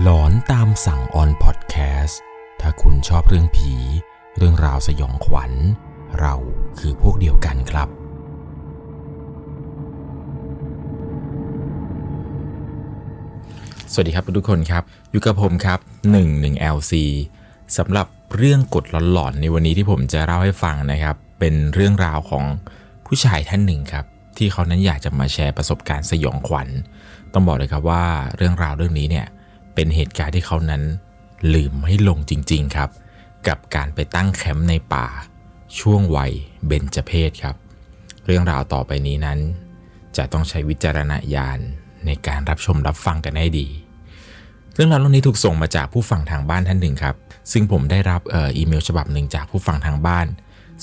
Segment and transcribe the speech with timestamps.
[0.00, 2.20] หลอนตามสั่งออนพอดแคสต์
[2.60, 3.72] ถ้าคุณชอบเรื่องผี
[4.36, 5.52] เรื่องราวสยองขวัญ
[6.20, 6.34] เรา
[6.78, 7.88] คือพวกเดียวกันครับ
[13.92, 15.78] สวัสดีครับทุกคนครับ อยู่กับผมครับ
[16.22, 16.92] 11 LC
[17.76, 18.06] สำหรับ
[18.36, 22.44] เรื่องกดหลอนๆในวันนี้ที่ผมจะเล่าให้ฟังนะครับ เป็นเรื่องราวของ
[23.06, 24.04] ผู้ชายท่านหนึ่งครับ
[24.36, 26.68] ที่เขานั้นอยากจะมาแชร์ประสบการณ์สยองขวัญ
[27.32, 28.04] ต้องบอกเลยครับว่า
[28.36, 29.28] เรื่องราวเรื่องนี้เนี่ย
[29.74, 30.82] เป็นเหตุการณ์ที่เขานั้น
[31.54, 32.90] ลืมไม่ลงจริง ๆ ครับ
[33.48, 35.06] กับการไปตั้งแคมป์ในป่า
[35.78, 36.32] ช่วงวัย
[36.66, 37.56] เบญจเพศครับ
[38.26, 39.38] เรื่องราวต่อไปนี้นั้น
[40.16, 41.58] จะต้องใช้วิจารณญาณ
[42.06, 43.68] ในการรับชมรับฟังกันให้ดี
[44.74, 47.16] เรื่องราวเรื่องนี้ถูกส่งมาจากผู้ฟังทางบ้านท่านหนึ่งครับ
[47.52, 50.26] ซึ่งผมได้รับอออีเมลฉบับหนึ่งจากผู้ฟังทางบ้าน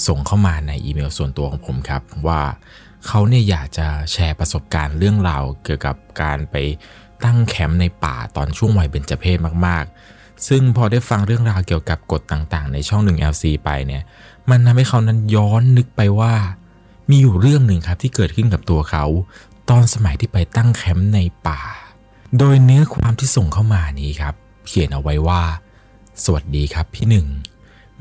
[0.08, 2.42] ส่งเข้ามาในอีเมลส่วนตัวของผมครับว่า
[3.08, 6.56] เขาเนี่ยอยากจะแชร์ประสบการณ์เรื่องราวเกี่ยวกับการไป
[7.26, 14.04] ตั้งแคมป์ในป่าตอนช่วงวัยเบญจเพศมากๆ ซึ่งพอได้ฟังเรื่องราวเกี่ยวกับกฎต่างๆ ในช่อง 1 LC ไปเนี่ย
[14.50, 16.34] มันทำให้เขานั้นย้อนนึกไปว่า
[17.10, 19.06] มีอยู่เรื่องหนึ่งครับที่เกิดขึ้นกับตัวเขา
[19.70, 21.62] ตอนสมัยที่ไปตั้งแคมป์ในป่า
[22.38, 24.34] โดยเนื้อความที่ส่งเข้ามานี้ครับ
[24.68, 25.42] เขียนเอาไว้ว่า
[26.24, 27.28] สวัสดีครับพี่หนึ่ง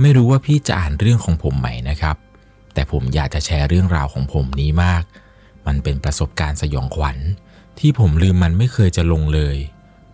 [0.01, 2.17] ไม่รู้ว่าพี่จะอ่านเรื่องของผมไหมนะครับ
[2.75, 5.03] แต่ผมอยากจะแชร์เรื่องราวของผมนี้มาก
[5.67, 7.19] มันเป็นประสบการณ์สยองขวัญ
[7.81, 9.57] ที่ผมลืมมันไม่เคยจะลงเลย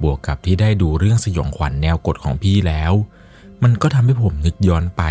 [0.02, 2.92] บวกกับที่ได้ดูเรื่องสยองขวัญแนวกฎของพี่แล้ว
[3.62, 5.02] มันก็ทำให้ผมนึกย้อนไป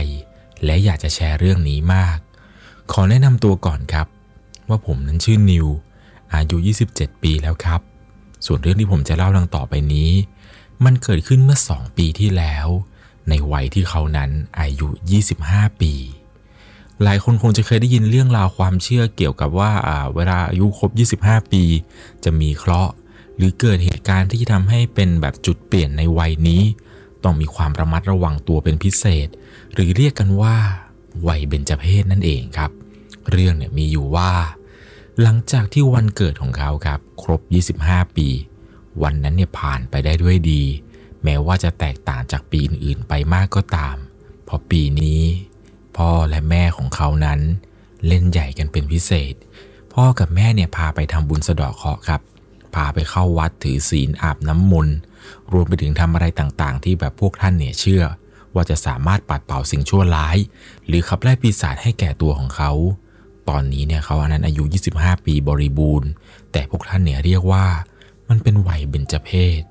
[0.65, 2.17] และอยากจะแชร์เรื่องนี้มาก
[2.91, 4.07] ขอแนะนำตัวก่อนครับ
[4.69, 5.67] ว่าผมนั้นชื่อนิว
[6.33, 6.57] อายุ
[6.89, 7.81] 27 ปีแล้วครับ
[8.45, 10.11] ส่วนเรื่องที่ผมจะเล่าดังต่อไปนี้
[10.85, 12.67] มันเกิดขึ้นเมื่อ 2 ปีที่แล้ว
[13.29, 14.87] ในวัยที่เขานั้นอายุ
[15.33, 15.93] 25 ปี
[17.03, 19.71] หลายคนคงจะเคยได้ยินเรื่องราวความเชื่อเกี่ยวกับว่า
[20.15, 20.91] เวลาอายุครบ
[21.23, 21.63] 25 ปี
[22.23, 22.93] จะมีเคราะห์
[23.37, 26.63] หรือเกิดเหตุการณ์ที่ทำให้เป็นแบบจุดเปลี่ยนในวัยนี้
[27.23, 29.27] ต้องมีความระมัดระวังตัวเป็นพิเศษ
[29.73, 30.55] หรือเรียกกันว่า
[31.27, 32.71] วัยเบญจเพศนั่นเองครับ
[33.31, 34.31] เรื่องเนี่ยมีอยู่ว่า
[35.21, 37.41] หลังจากที่วันเกิดของเขาครับ ครบ
[37.79, 38.27] 25 ปี
[39.03, 40.63] วันนั้นเนี่ยผ่านไปได้ด้วยดี
[41.23, 43.95] แม้ว่าจะแตกต่างจากปีอื่นๆไปมากก็ตาม
[44.45, 45.21] เพราะปีนี้
[45.97, 47.39] พ่อและแม่ของเขานั้น
[48.07, 49.33] เล่นใหญ่กันเป็นพิเศษ
[49.93, 52.21] พ่อกับแม่เนี่ยพาไปทำบุญสะเดาะเคราะห์ครับ
[52.75, 54.95] พาไปเข้าวัดถือศีลอาบน้ำมนต์
[55.53, 58.03] รวมไปถึงทำอะไรต่างๆ ที่แบบพวกท่านเนี่ยเชื่อ
[58.53, 60.37] ว่าจะสามารถปัดเป่าสิ่งชั่วร้าย
[60.87, 62.71] หรือขับไล่ปีศาจให้แก่ตัวของเขา
[63.49, 64.63] ตอนนี้เนี่ยเขาอันนั้นอายุ
[64.95, 66.09] 25 ปีบริบูรณ์
[66.51, 67.65] แต่พวกท่านเนี่ยเรียกว่า
[68.29, 69.29] มันเป็นวัยเบญจเพ
[69.59, 69.61] ศ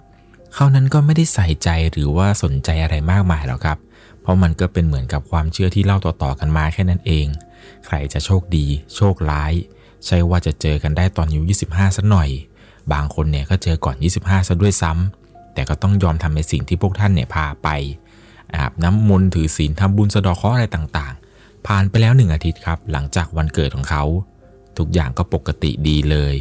[0.55, 3.79] เขานั้นก็ไม่ได้ใส่ใจหรือว่าสนใจอะไรมากมายหรอกครับ
[4.23, 7.27] เพราะมันก็เป็นเหมือนกับความเชื่อที่เล่าต่อๆกันมาแค่นั้นเอง
[7.87, 8.67] ใครจะโชคดี
[8.97, 9.53] โชคร้าย
[10.07, 12.29] ใช่ว่าจะเจอกันได้ตอนอายุ25สักหน่อย
[12.93, 17.69] บางคนเนี่ยก็เจอก่อน 25ซะด้วยซ้ำแต่ก็ต้องยอมทำในสิ่งที่พวกท่านเนี่ยพาไป
[18.57, 24.05] อาบน้ำมนต์ถือศีลทำบุญสะดาะเคราะห์อะไรต่างๆ ผ่านไปแล้วหนึ่งอาทิตย์ครับ หลังจากวันเกิดของเขา
[24.79, 26.35] ทุกอย่างก็ปกติดีเลย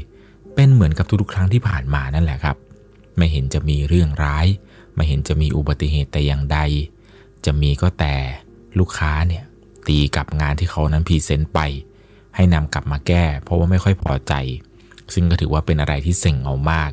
[0.55, 2.55] เป็นเหมือนกับทุกๆครั้งที่ผ่านมานั่นแหละครับ
[3.17, 4.47] ไม่เห็นจะมีเรื่องร้าย
[4.95, 6.59] ไม่เห็นจะมีอุบัติเหตุแต่อย่างใด
[7.45, 8.15] จะมีก็แต่
[8.79, 9.43] ลูกค้าเนี่ย
[9.87, 11.59] ตีกับงานที่เขานั้นพรีเซนต์ไป
[12.35, 14.33] ให้นำกลับมาแก้ เพราะว่าไม่ค่อยพอใจ
[15.13, 16.91] ซึ่งก็ถือว่าเป็นอะไรที่เซ็งเอามาก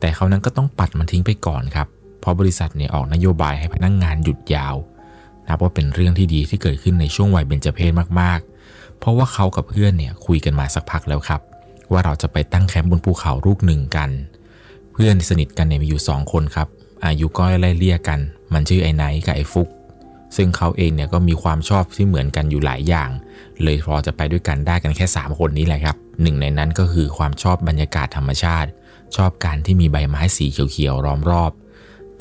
[0.00, 1.88] แต่เขานั้นก็ต้องปัดมันทิ้งไปก่อนครับ
[2.20, 4.76] เพราะบริษัทเนี่ยออกนโยบายให้พนักงงานหยุดยาว
[5.46, 11.40] นับว่าเป็นเรื่องที่ดีที่เกิดขึ้นในช่วงวัยเบญจเพศมากๆ เพราะว่าเขากับเพื่อนเนี่ยคุยกันมาสักพักแล้วครับ
[11.92, 14.10] ว่าเราจะไปตั้งแคมป์บนภูเขาลูกหนึ่งกัน
[14.92, 16.68] เพื่อนสนิทกันเนี่ยมีอยู่ 2 คนครับ
[17.04, 18.18] อายุก็ไล่เลี่ยกัน
[18.52, 19.68] มันชื่อไอ้ไนท์กับไอ้ฟุก
[20.36, 23.10] ซึ่งเขาเองเนี่ยก็มีความชอบที่เหมือนกันอยู่หลายอย่าง
[23.62, 28.70] เลยพอจะไปด้วยกันได้กันแค่ 3 คนนี้แหละครับหนึ่งในนั้นก็คือความชอบบรรยากาศธรรมชาติ
[29.16, 31.52] ชอบการที่มีใบไม้สีเขียวๆล้อมรอบ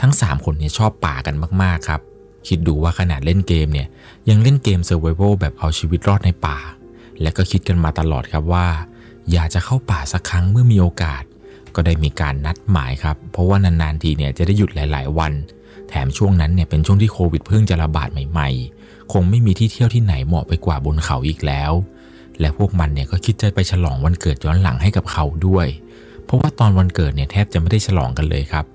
[0.02, 2.02] ทั้ง 3 คนเนี่ยชอบป่ากันมากๆครับ
[2.48, 3.88] คิดดูว่าขนาดเล่นเกมเนี่ย
[4.30, 6.58] ยังเล่นเกม Survival แบบเอาชีวิตรอดในป่า
[7.22, 8.68] และก็คิดกันมาตลอดครับว่า
[9.32, 11.24] อยากจะเข้าป่าสักครั้งเมื่อมีโอกาส
[11.76, 15.34] ก็ได้มีการนัดหมายครับ เพราะว่านานๆทีเนี่ยจะได้หยุดหลาย ๆ วัน
[15.90, 18.50] แถมช่วงนั้นเนี่ยเป็นช่วงที่โควิดเพิ่งจะระบาดใหม่
[18.82, 21.72] ๆ คงไม่มีที่เที่ยวที่ไหนเหมาะไปกว่าบนเขาอีกแล้ว
[22.40, 25.68] และพวกมันเนี่ยก็คิดจะไปฉลองวันเกิดย้อนหลังให้กับเขาด้วย
[26.26, 28.66] เพราะว่าตอนวันเกิดเนี่ยแทบจะไม่ได้ฉลองกันเลยครับ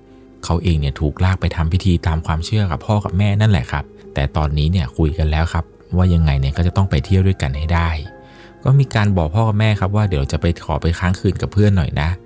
[0.45, 5.65] เขาเองเนี่ยถูกลากไปทำพิธีตามความเชื่อกับพ่อกับแม่นั่นแหละครับ แต่ตอนนี้เนี่ยคุยกันแล้วครับ
[5.97, 7.89] ว่ายังไงเนี่ยก็จะต้องไปเที่ยวด้วยกันให้ได้
[8.63, 12.22] ก็มีการบอกพ่อกับแม่ครับว่าเดี๋ยวจะไปขอไปค้างคืนกับเพื่อนหน่อยนะพ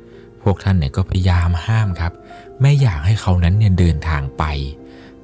[0.50, 2.14] วกท่านเนี่ยก็พยายามห้ามครับ
[2.62, 4.44] ไม่อยากให้เขานั้นเนี่ยเดินทางไป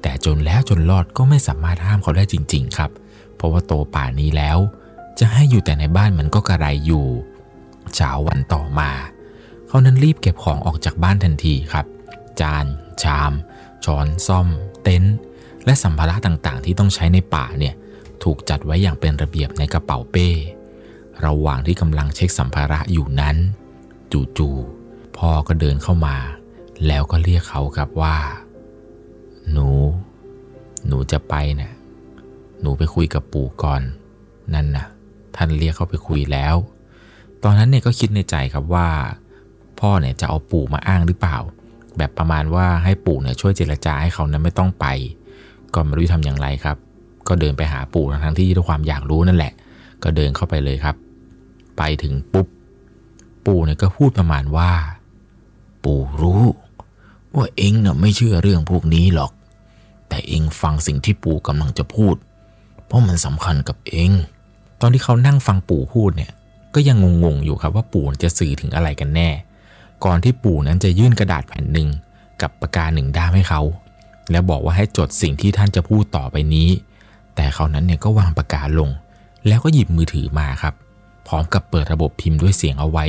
[0.02, 2.90] แต่จนแล้วจนรอดก็ไม่สามารถห้ามเขาได้จริง ๆ ครับ
[3.36, 4.58] เพราะว่าโตป่านี้แล้ว
[5.18, 7.06] จะให้อยู่แต่ในบ้านมันก็กระไรอยู่
[7.94, 8.90] เช้าวันต่อมา
[9.68, 11.86] เขานั้นรีบเก็บของออกจากบ้านทันทีครับ
[12.40, 12.66] จาน
[13.02, 13.32] ชาม
[13.84, 14.48] ช้อนซ่อม
[14.82, 15.16] เต็นท์
[15.64, 17.74] และสัมภาระต่างๆ ที่ต้องใช้ในป่าเนี่ย
[18.22, 20.28] ถูกจัดไว้อย่างเป็นระเบียบในกระเป๋าเป้
[21.26, 23.36] ระหว่างที่กำลังเช็คสัมภาระอยู่นั้น
[24.38, 24.83] จู่ๆ
[25.28, 26.16] พ่อก็เดินเข้ามา
[26.86, 28.16] แล้วก็เรียกเขาครับว่า
[29.52, 29.68] หนู
[30.86, 31.72] หนูจะไปนะ่ะ
[32.60, 33.82] หนูไปคุยกับปู่ก่อน
[34.54, 34.86] นั่นนะ่ะ
[35.36, 36.54] ท่านเรียกเขาไปคุยแล้ว
[37.42, 38.88] ตอนนั้นเนี่ยก็คิดในใจครับว่า
[39.80, 41.36] พ่อเนี่ยจะเอาปู่มาอ้างหรือเปล่า
[41.96, 44.86] แบบประมาณว่าให้ปู่เนี่ยช่วยเจรจาให้เขานั้นไม่ต้องไป
[45.74, 46.76] ก็ไม่รู้ทำอย่างไรครับ
[47.28, 49.52] ก็เดินไปหาปู่ทั้งที่ด้วยความอยากรู้นั่นแหละ
[50.02, 50.96] ก็เดินเข้าไปเลยครับ
[51.78, 52.46] ไปถึงปุ๊บ
[53.46, 54.70] ปู่เนี่ยก็พูดประมาณว่า
[55.84, 56.42] ปู่รู้
[57.36, 59.32] ว่าเองน่ะไม่เชื่อเรื่องพวกนี้หรอก
[60.08, 62.14] แต่เองฟังสิ่งที่ปู่กำลังจะพูด
[62.86, 64.10] เพราะมันสำคัญกับเอง
[64.80, 66.32] ตอนที่เขานั่งฟังปู่พูดเนี่ย
[66.74, 69.28] ก็ยังงงๆอยู่ครับว่าปู่จะสื่อถึงอะไรกันแน่
[70.04, 71.88] ก่อนที่ปู่นั้นจะยื่นกระดาษแผ่นหนึ่ง
[72.42, 73.62] กับปากกาหนึ่งด้ามให้เขา
[74.30, 76.68] แล้วบอกว่าให้จดสิ่งที่ท่านจะพูดต่อไปนี้
[77.34, 78.90] แต่เขานั้นเนี่ยก็วางปากกาลง
[79.46, 80.74] แล้วก็หยิบมือถือมาครับ
[81.28, 83.04] พร้อมกับเปิดระบบพิมพ์ด้วยเสียงเอาไว้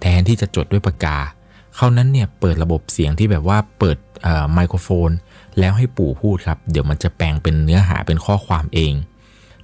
[0.00, 1.18] แทนที่จะจดด้วยปากกา
[1.76, 3.96] เขานั้นเนี่ยเปิดระบบเสียงที่แบบว่าเปิด
[4.52, 5.10] ไมโครโฟน
[5.58, 8.92] แล้วให้ปู่พูดครับ เดี๋ยวมันจะแปลงเป็นเนื้อหาเป็นข้อความเอง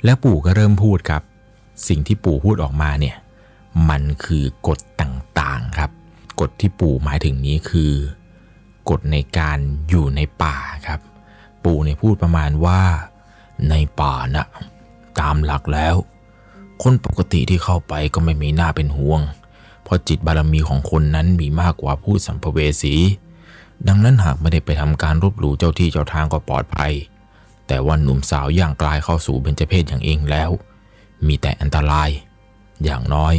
[0.04, 1.22] แล้วปู่ก็เริ่มพูดครับ
[1.88, 3.16] สิ่งที่ปู่พูดออกมาเนี่ย
[3.88, 5.90] มันคือกฎต่างๆครับ
[6.40, 7.92] กฎที่ปู่หมายถึงนี้คือ
[8.90, 9.58] กฎในการ
[9.88, 10.56] อยู่ในป่า
[10.86, 11.00] ครับ
[11.64, 12.80] ปู่เนี่ยพูดประมาณว่า
[13.70, 14.46] ในป่านะ
[15.20, 15.94] ตามหลักแล้ว
[16.82, 19.20] คนปกติที่เข้าไปก็ไม่มีหน้าเป็นห่วง
[19.86, 22.94] เพราะจิตบารมีของคนนั้นมีมากกว่าผู้สัมภเวสี
[23.88, 26.92] ดังนั้นหากไม่ได้ไปทำการรบหลู่เจ้าที่เจ้าทางก็ปลอดภัย
[27.66, 30.50] แต่ว่าหนุ่มสาวย่างกลายเข้าสู่เบญจเพศอย่างเองแล้ว
[31.26, 32.10] มีแต่อันตราย
[32.84, 33.34] อย่างน้อย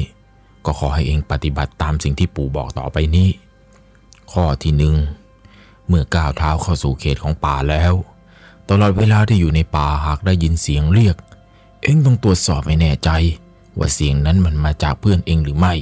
[0.65, 3.29] ก็ขอให้เองปฏิบัติตามสิ่งที่ปู่บอกต่อไปนี้
[4.31, 4.95] ข้อที่หนึ่ง
[5.87, 7.93] เมื่อก้าวเท้าเข้าสู่เขตของป่าแล้ว
[8.69, 11.15] ตลอดเวลาที่อยู่ในป่าหากได้ยินเสียงเรียก
[11.81, 13.09] เองต้องตรวจสอบให้แน่ใจ
[13.77, 15.73] ว่าเสียงนั้นมันมาจากเพื่อนเองหรือไม่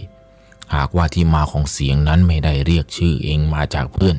[0.74, 4.18] หากว่าที่มาของเสียงนั้นไม่ได้เรียกชื่อเองมาจากเพื่อน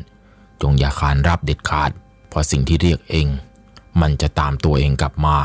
[0.62, 1.90] จงอย่าขานรับเด็ดขาด
[2.28, 3.26] เพราะสิ่งที่เรียกเอง
[4.00, 5.36] มันจะตามตัวเองกลับมา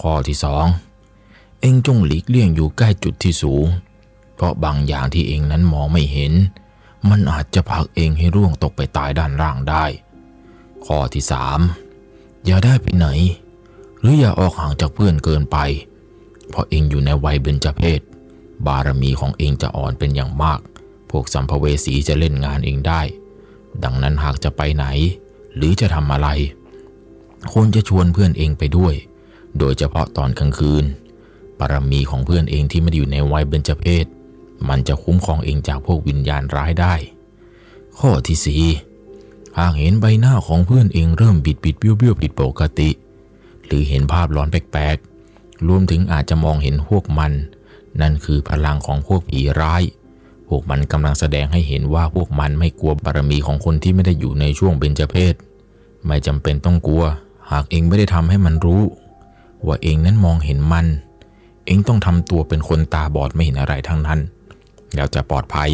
[0.00, 0.66] ข้อที่สอง
[1.60, 3.66] เองจงหลีกเลี่ยงอยู่ใกล้จุดที่สูง
[4.34, 6.32] เพราะบางอย่างที่เองนั้นมองไม่เห็น
[7.08, 9.84] มันอาจจะผลักเองให้ร่วงตกไปตายด้านล่างได้
[10.86, 11.60] ข้อที่สาม
[12.44, 13.08] อย่าได้ไปไหน
[14.00, 15.58] หรืออย่าออกห่างจากเพื่อนเกินไป
[16.48, 18.00] เพราะเองอยู่ในวัยเบญจเพศ
[18.66, 20.60] บารมีของเองจะอ่อนเป็นอย่างมาก
[21.10, 23.02] พวกสัมภเวสีจะเล่นงานเองได้
[23.84, 24.86] ดังนั้นหากจะไปไหน
[25.56, 26.28] หรือจะทำอะไร
[27.52, 28.94] ควรจะชวนเพื่อนเองไปด้วย
[29.58, 30.84] โดยเฉพาะตอนกลางคืน
[31.58, 34.06] บารมีของเพื่อนเองที่ไม่ได้อยู่ในวัยเบญจเพศ
[34.68, 36.94] มันจะคุ้มครองเองจากพวกวิญญาณร้ายได้
[37.98, 38.64] ข้อที่สี่
[39.58, 42.90] หากเห็นใบหน้าของเพื่อนเองเริ่มบิดบิดเบี้ยวเบี้ยวผิดปกติ
[43.66, 47.32] หรือเห็นภาพร้อนแปลกๆ รวมถึงอาจจะมองเห็นพวกมัน
[48.02, 49.82] นั่นคือพลังของพวกผีร้าย
[50.48, 55.34] พวกมันกำลังแสดงให้เห็นว่าพวกมันไม่กลัวบารมีของคนที่ไม่ได้อยู่ในช่วงเบญจเพศ
[56.06, 57.04] ไม่จำเป็นต้องกลัว
[57.50, 58.82] หากเองไม่ได้ทำให้มันรู้
[59.66, 60.86] ว่าเองนั้นมองเห็นมัน
[61.66, 64.20] เองต้องทำตัวเป็นคนตาบอดไม่เห็นอะไรทั้งนั้น
[64.94, 65.70] แล้วจะปลอดภัย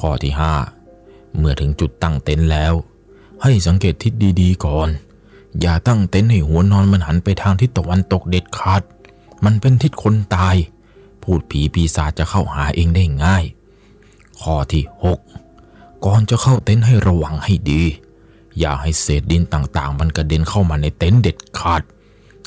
[0.00, 0.52] ข้อที่ห้า
[1.36, 2.74] เมื่อถึงจุดตั้งเต็นท์แล้ว
[3.42, 4.88] ให้สังเกตทิศดีๆ ก่อน
[5.60, 8.82] อย่าตั้งเต็นท์ให้หัวนอนมันหันไปทางทิศตะวันตกเด็ดขาด
[9.44, 10.56] มันเป็นทิศคนตาย
[11.22, 13.44] พูดผีปีศาจจะเข้าหาเองได้ง่าย
[14.40, 14.84] ข้อที่
[15.44, 17.82] 6 ก่อนจะเข้าเต็นท์ให้ระวังให้ดี
[18.58, 21.82] อย่าให้เศษดินต่างๆ มันกระเด็นเข้ามาในเต็นท์เด็ดขาด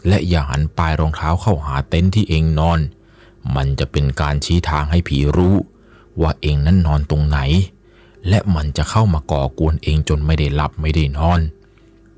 [0.08, 2.80] และอย่าหันปลายรองเท้าเข้าหาเต็นท์ที่เองนอน
[3.56, 5.56] มันจะเป็นการชี้ทางให้ผีรู้
[6.22, 7.39] ว่าเองนั้นนอนตรงไหน
[8.30, 11.39] และมันจะเข้ามาก่อกวนเองจนไม่ได้หลับไม่ได้นอน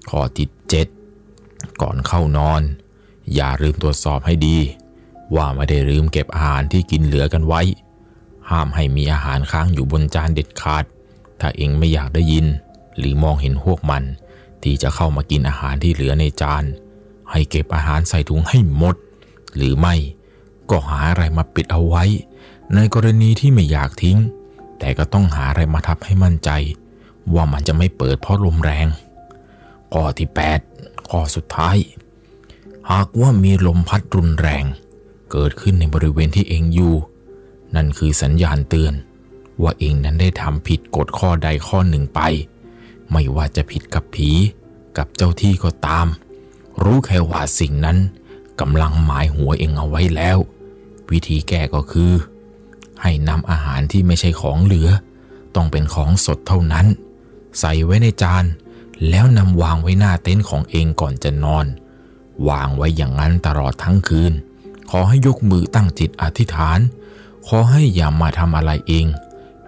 [0.09, 0.88] ข้อที่เจ็ด
[1.81, 2.62] ก่อนเข้านอน
[3.33, 4.57] อย่าลืมตรวจสอบให้ดี
[5.36, 7.62] ว่าไม่ได้ลืมเก็บอาหารที่กินเหลือกันไว้
[8.50, 10.84] ห้ามให้มีอาหารค้างอยู่บนจานเด็ดขาด
[11.39, 12.46] ถ้าเองไม่อยากได้ยิน
[12.98, 14.03] หรือมองเห็นพวกมัน
[14.63, 16.63] ที่จะเข้ามากินอาหารที่เหลือในจาน
[17.32, 18.96] ให้เก็บอาหารใส่ถุงให้หมด
[19.55, 19.96] หรือไม่
[20.70, 22.03] ก็หาอะไรมาปิดเอาไว้
[22.74, 24.17] ในกรณีที่ไม่อยากทิ้ง
[24.79, 26.50] แต่ก็ต้องหาอะไรมาทับให้มั่นใจ
[27.34, 28.88] ว่ามันจะไม่เปิดเพราะลมแรง
[29.94, 30.29] ข้อที่
[30.70, 31.77] 8 ข้อสุดท้าย
[32.91, 34.65] หากว่ามีลมพัดรุนแรง
[35.32, 36.96] เกิดขึ้นในบริเวณที่เองอยู่
[37.75, 38.94] นั่นคือสัญญาณเตือน
[39.62, 42.22] ว่าเองนั้นได้ทำผิดกฎข้อใดข้อหนึ่งไป
[43.12, 44.29] ไม่ว่าจะผิดกับผี
[44.98, 46.08] กับเจ้าที่ก็ตาม
[46.84, 47.98] รู้แค่ว่าสิ่งนั้น
[48.62, 50.38] กำลังหมายหัวเองเอาไว้แล้ว
[51.12, 52.12] วิธีแก้ก็คือ
[53.01, 54.89] ให้นำอาหารที่ไม่ใช่ของเหลือ
[55.55, 56.86] ต้องเป็นของสดเท่านั้น
[57.60, 58.46] ใส่ไว้ในจาน
[59.10, 61.65] แล้วนำวางไว้หน้าเต็นท์ของเองก่อนจะนอน
[62.50, 64.34] วางไว้อย่างนั้นตลอดทั้งคืน
[64.91, 66.79] ขอให้ยกมือตั้งจิตอธิษฐาน
[67.47, 69.05] ขอให้อย่ามาทำอะไรเอง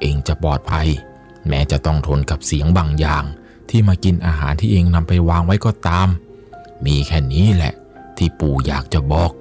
[0.01, 0.87] เองจะปลอดภัย
[1.47, 3.23] แม้จะต้องทนกับเสียงบางอย่าง
[3.69, 6.07] ที่มากินอาหารที่เองนำไปวางไว้ก็ตาม
[6.85, 7.73] มีแค่นี้แหละ
[8.17, 9.31] ที่ปู่อยากจะบอก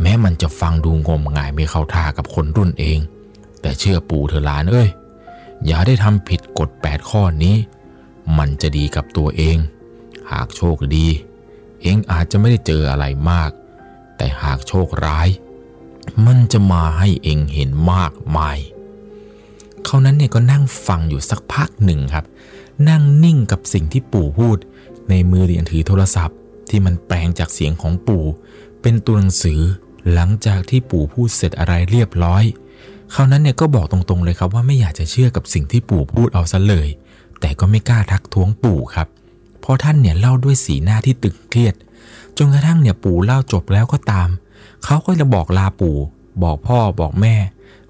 [0.00, 2.98] แม้มันจะฟังดูงมงายไม่เข้าท่ากับคนรุ่นเอง
[3.60, 4.88] แต่เชื่อปู่เธอหลานเอ้ย
[5.66, 7.56] อย่าได้ทำผิดกฎ 8 ข้อนี้
[8.38, 9.56] มันจะดีกับตัวเอง
[10.30, 11.06] หากโชคดี
[11.82, 13.50] เองอาจจะไม่ได้เจออะไรมาก
[14.16, 15.28] แต่หากโชคร้าย
[16.26, 18.58] มันจะมาให้เองเห็นมากมาย
[19.84, 22.24] เขานั้นเนี่ยก็นั่งฟังอยู่สักพักหนึ่งครับ
[22.88, 24.58] นั่งนิ่งกับสิ่งที่ปู่พูด
[25.10, 26.36] ในมือเรียนถือโทรศัพท์
[26.70, 28.24] ที่มันแปลงจากเสียงของปู่
[28.82, 29.60] เป็นตัวหนังสือ
[30.12, 32.44] หลังจากที่ปู่พูดเสร็จอะไรเรียบร้อย
[33.12, 36.88] เขานั้นเนี่ยก็บอกตรงๆเลยครับว่าไม่อยากจะเชื่อกับสิ่งที่ปู่พูดเอาซะเลย
[37.40, 39.08] แต่ก็ไม่กล้าทักท้วงปู่ครับ
[39.60, 41.74] เพราะท่านเนี่ยเล่าด้วยสีหน้าที่ตึงเครียด
[42.38, 44.28] จนกระทั่งเนี่ยปู่เล่าจบแล้วก็ตาม
[44.84, 45.96] เขาก็จะบอกลาปู่
[46.42, 47.34] บอกพ่อบอกแม่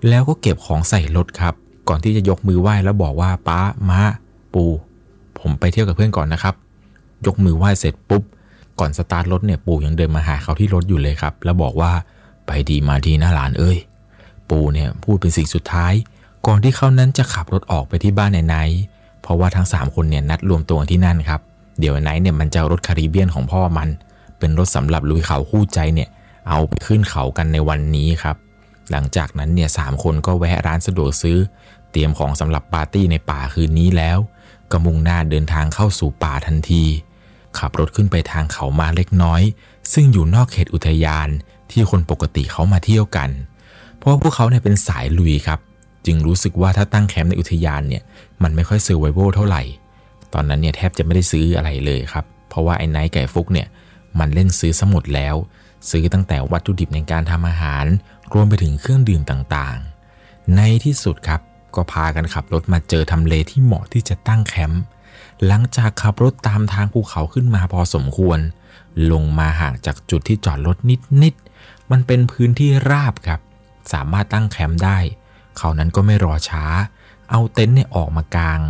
[0.08, 1.54] แล้วก็เก็บของใส่รถครับ
[1.88, 4.00] ก่อนที่จะยกมือไหว้แล้วบอกว่าป้าม้า
[4.54, 4.70] ปู่
[5.40, 6.54] ผมไปเที่ยวกับเพื่อนก่อนนะครับ
[7.26, 8.22] ยกมือไหว้เสร็จปุ๊บ
[8.78, 11.92] ก่อนสตาร์ทรถเนี่ยปู่ยังเดินมาหาเขาที่รถอยู่เลยครับ แล้วบอกว่า
[12.46, 13.78] ไปดีมาดีนะหลานเอ้ย
[14.50, 15.92] ปู่เนี่ยพูดเป็นสิ่งสุดท้าย
[16.46, 21.40] ก่อนที่เขานั้นจะขับรถออกไปที่บ้านไหนไหนๆเพราะว่าทั้ง 3 คนเนี่ยนัดรวมตัวกันที่นั่นครับ
[21.80, 23.88] เดี๋ยวไหนเนี่ยมันจะรถคาริเบียนของพ่อมัน
[24.38, 26.08] เป็นรถสำหรับลุยเขาคู่ใจเนี่ย
[26.48, 28.36] เอาไปขึ้นเขากันในวันนี้ครับ
[28.90, 31.38] หลังจากนั้นเนี่ยสามคนก็แวะร้านสะดวกซื้อ
[31.90, 34.18] เตรียมของสำหรับปาร์ตี้ในป่าคืนนี้แล้ว
[34.70, 36.84] ก็มุ่งหน้าเดินทางเข้าสู่ป่าทันที
[37.58, 39.42] ขับรถขึ้นไปทางเขามาเล็กน้อย
[39.92, 41.28] ซึ่งอยู่นอกเขตอุทยาน
[41.70, 43.30] ที่คนปกติเขามาเที่ยวกัน
[43.96, 45.60] เพราะว่าพวกเขาเนี่ยเป็นสายลุยครับ
[46.06, 48.02] จึงรู้สึกว่าถ้าตั้งแคมป์ในอุทยานเนี่ย
[48.42, 49.62] มันไม่ค่อย survival เท่าไหร่
[50.34, 53.66] ตอนนั้นเนี่ยแทบจะไม่ได้ซื้ออะไรเลยครับ เพราะว่าไอ้ไนท์ไอ้ฟุกเนี่ย
[54.18, 55.34] มันเล่นซื้อซะหมดแล้ว
[55.90, 57.84] ซื้อตั้งแต่วัตถุดิบในการทำอาหาร
[58.32, 61.40] รวมไปถึงเครื่องดื่มต่างๆ ในที่สุดครับ
[61.74, 64.82] ก็พากันขับรถมาเจอทำเลที่เหมาะที่จะตั้งแคมป์
[65.46, 68.38] หลังจากขับรถตามทางภูเขาขึ้นมาพอสมควร
[69.12, 70.76] ลงมาห่างจากจุดที่จอดรถ
[71.22, 73.40] นิดๆมันเป็นพื้นที่ราบครับ
[73.92, 74.98] สามารถตั้งแคมป์ได้
[75.56, 76.64] เขานั้นก็ไม่รอช้า
[77.30, 78.60] เอาเต็นท์เนี่ยออกมากาง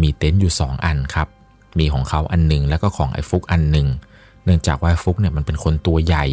[0.00, 1.28] มีเต็นท์อยู่ 2 อันครับ
[1.78, 3.86] มีของเขาอันหนึ่งแล้วก็ของไอ้ฟุกอันหนึ่ง
[4.44, 6.24] เนื่องจากว่าฟุกเนี่ยมันเป็นคนตัวใหญ่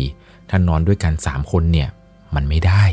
[0.50, 1.90] ถ้านอนด้วยกัน 3 คนเนี่ย
[2.36, 2.84] มันไม่ได้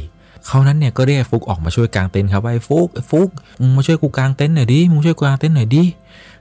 [0.47, 3.29] เขานั้นเนี่ยก็เรียกฟุกออกมาช่วยกางเต็นท์ครับว่าไอ้ฟุกฟุก
[3.61, 5.85] มึงมาช่วยกูกางเต็นท์หน่อยดิมึงช่วยกูกางเต็นท์หน่อยดิ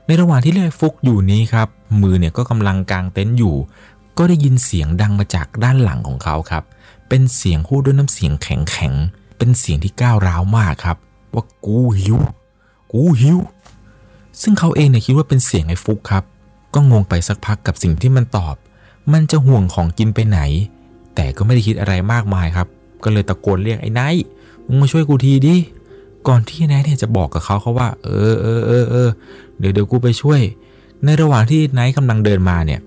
[0.05, 1.67] ในระหว่างที่เรียกฟุกอยู่นี้ครับ
[2.01, 3.55] มือเนี่ยก็กำลังกางเต็นท์อยู่
[4.17, 6.63] ก็ได้ยินเสียงดังมาจากด้านหลังของเขาครับ
[7.10, 10.98] เป็นเสียงพูดด้วยน้ำเสียงแข็งแข็งๆเป็นเสียงที่ก้าวร้าวมากครับ
[11.34, 12.17] ว่ากูหิว
[12.91, 13.38] กูหิว
[14.41, 16.24] ซึ่งเขาเองเนี่ยคิดว่าเป็นเสียงไอ้ฟุกครับ
[16.75, 18.55] ก็งงไปสักพักกับสิ่งที่มันตอบ
[19.13, 20.39] มันจะห่วงของกินไปไหน
[21.15, 22.67] แต่ก็ไม่ได้คิดอะไรมากมายครับ
[23.03, 24.25] ก็เลยตะโกนเรียกไอ้ไนท์
[24.65, 25.55] มึงมาช่วยกูทีดิ
[26.27, 29.10] ก่อนที่ไนท์เนี่ยจะบอกกับเขาเขาว่า เออเออเออเออ
[29.60, 30.41] เดี๋ยวเดี๋ยวกูไปช่วย
[31.03, 32.79] ในระหว่างที่ไนท์กำลังเดินมาเนี่ย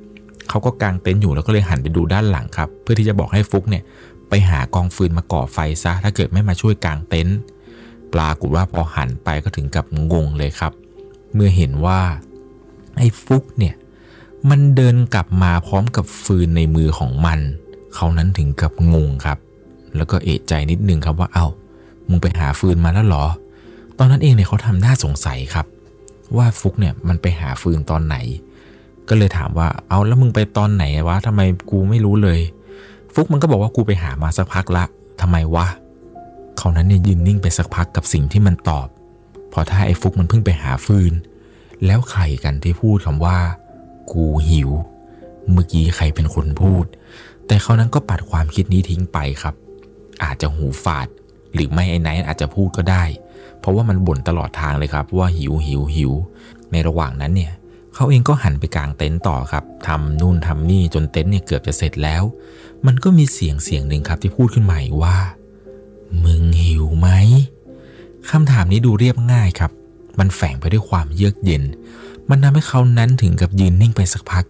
[0.49, 3.83] เขาก็กางเต็นท์อยู่แล้วก็เลยหันไปดูด้านหลังครับ เพื่อที่จะบอกให้ฟุกเนี่ย
[4.29, 7.39] ไปหากองฟืนมาก่อไฟซะ ถ้าเกิดไม่มาช่วยกางเต็นท์
[8.15, 10.73] ปรากฏว่าพอหันไปก็ถึงกับงงเลยครับ
[11.35, 12.01] เมื่อเห็นว่า
[12.99, 13.75] ไอ้ฟุกเนี่ย
[14.51, 17.39] มันเดินกลับมาพร้อมกับฟืนในมือของมัน
[17.95, 19.39] เขานั้นถึงกับงงครับ
[19.97, 21.47] แล้วก็เอะใจนิดนึงครับว่าเอา้า
[22.09, 23.25] มึงไปหาฟืนมาแล้วหรอ
[23.99, 25.67] ตอนนั้นเองเนี่ยเขาทำหน้าสงสัยครับ
[26.37, 28.17] ว่าฟุกเนี่ยมันไปหาฟืนตอนไหน
[29.09, 31.41] ก็เลยถามว่าเอาแล้วมึงไปตอนไหนวะทำไม
[31.71, 32.41] กูไม่รู้เลย
[33.15, 34.85] ฟุกมันก็บอกว่ากูไปหามาสักพักละ
[35.21, 35.67] ทำไมวะ
[36.59, 38.89] เขานั้นเนี่ยยืนนิ่งไปสักพักกับสิ่งที่มันตอบ
[39.53, 41.13] พราะถ้าไอ้ฟุกมันเพิ่งไปหาฟืน
[41.87, 43.39] แล้วใครกันที่พูดคำว่า
[44.13, 44.71] กูหิว
[45.53, 46.85] เมื่อกี้ใครเป็นคนพูด
[47.47, 49.55] แต่เขานั้นก็ปัดความคิดนี้ทิ้งไปครับ
[50.25, 51.09] อาจจะหูฝาด
[51.55, 53.05] หรือไม่ไอ้ไนท์อาจจะพูดก็ได้
[53.61, 56.13] เพราะว่ามันบ่นตลอดทางเลยครับว่าหิวหิวหิว
[56.73, 57.53] ในระหว่างนั้นเนี่ย
[57.95, 62.23] เขาเองก็หันไปกลางเต็นท์ต่อครับทำนู่นทำนี่จนเต็นท์เนี่ยเกือบจะเสร็จแล้ว
[62.87, 65.17] มันก็มีเสียงเสียงหนึ่งครับที่พูดขึ้นมาอีกว่า
[66.25, 67.09] มึงหิวไหม
[68.31, 69.71] คำถามนี้ดูเรียบง่ายครับ
[70.19, 71.63] มันแฝงไปด้วยความเยือกเย็น
[72.29, 74.45] มันทำให้เขานั้นถึงกับยืนนิ่งไปสักพัก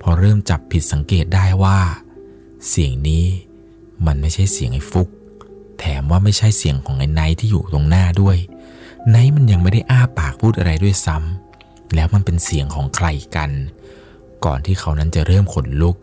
[0.00, 1.78] พอเริ่มจับผิดสังเกตได้ว่า
[2.68, 3.24] เสียงนี้
[4.06, 5.08] มันไม่ใช่เสียงไอ้ฟุก
[5.78, 8.36] แถมว่าไม่ใช่เสียงของไอ้ไนท์ที่อยู่ตรงหน้าด้วย
[9.10, 13.06] ไนท์มันยังไม่ได้อ้าปากพูดอะไรด้วยซ้ำแล้วมันเป็นเสียงของใคร
[13.36, 13.50] กัน
[14.44, 15.96] ก่อนที่เขานั้นจะเริ่มขนลุก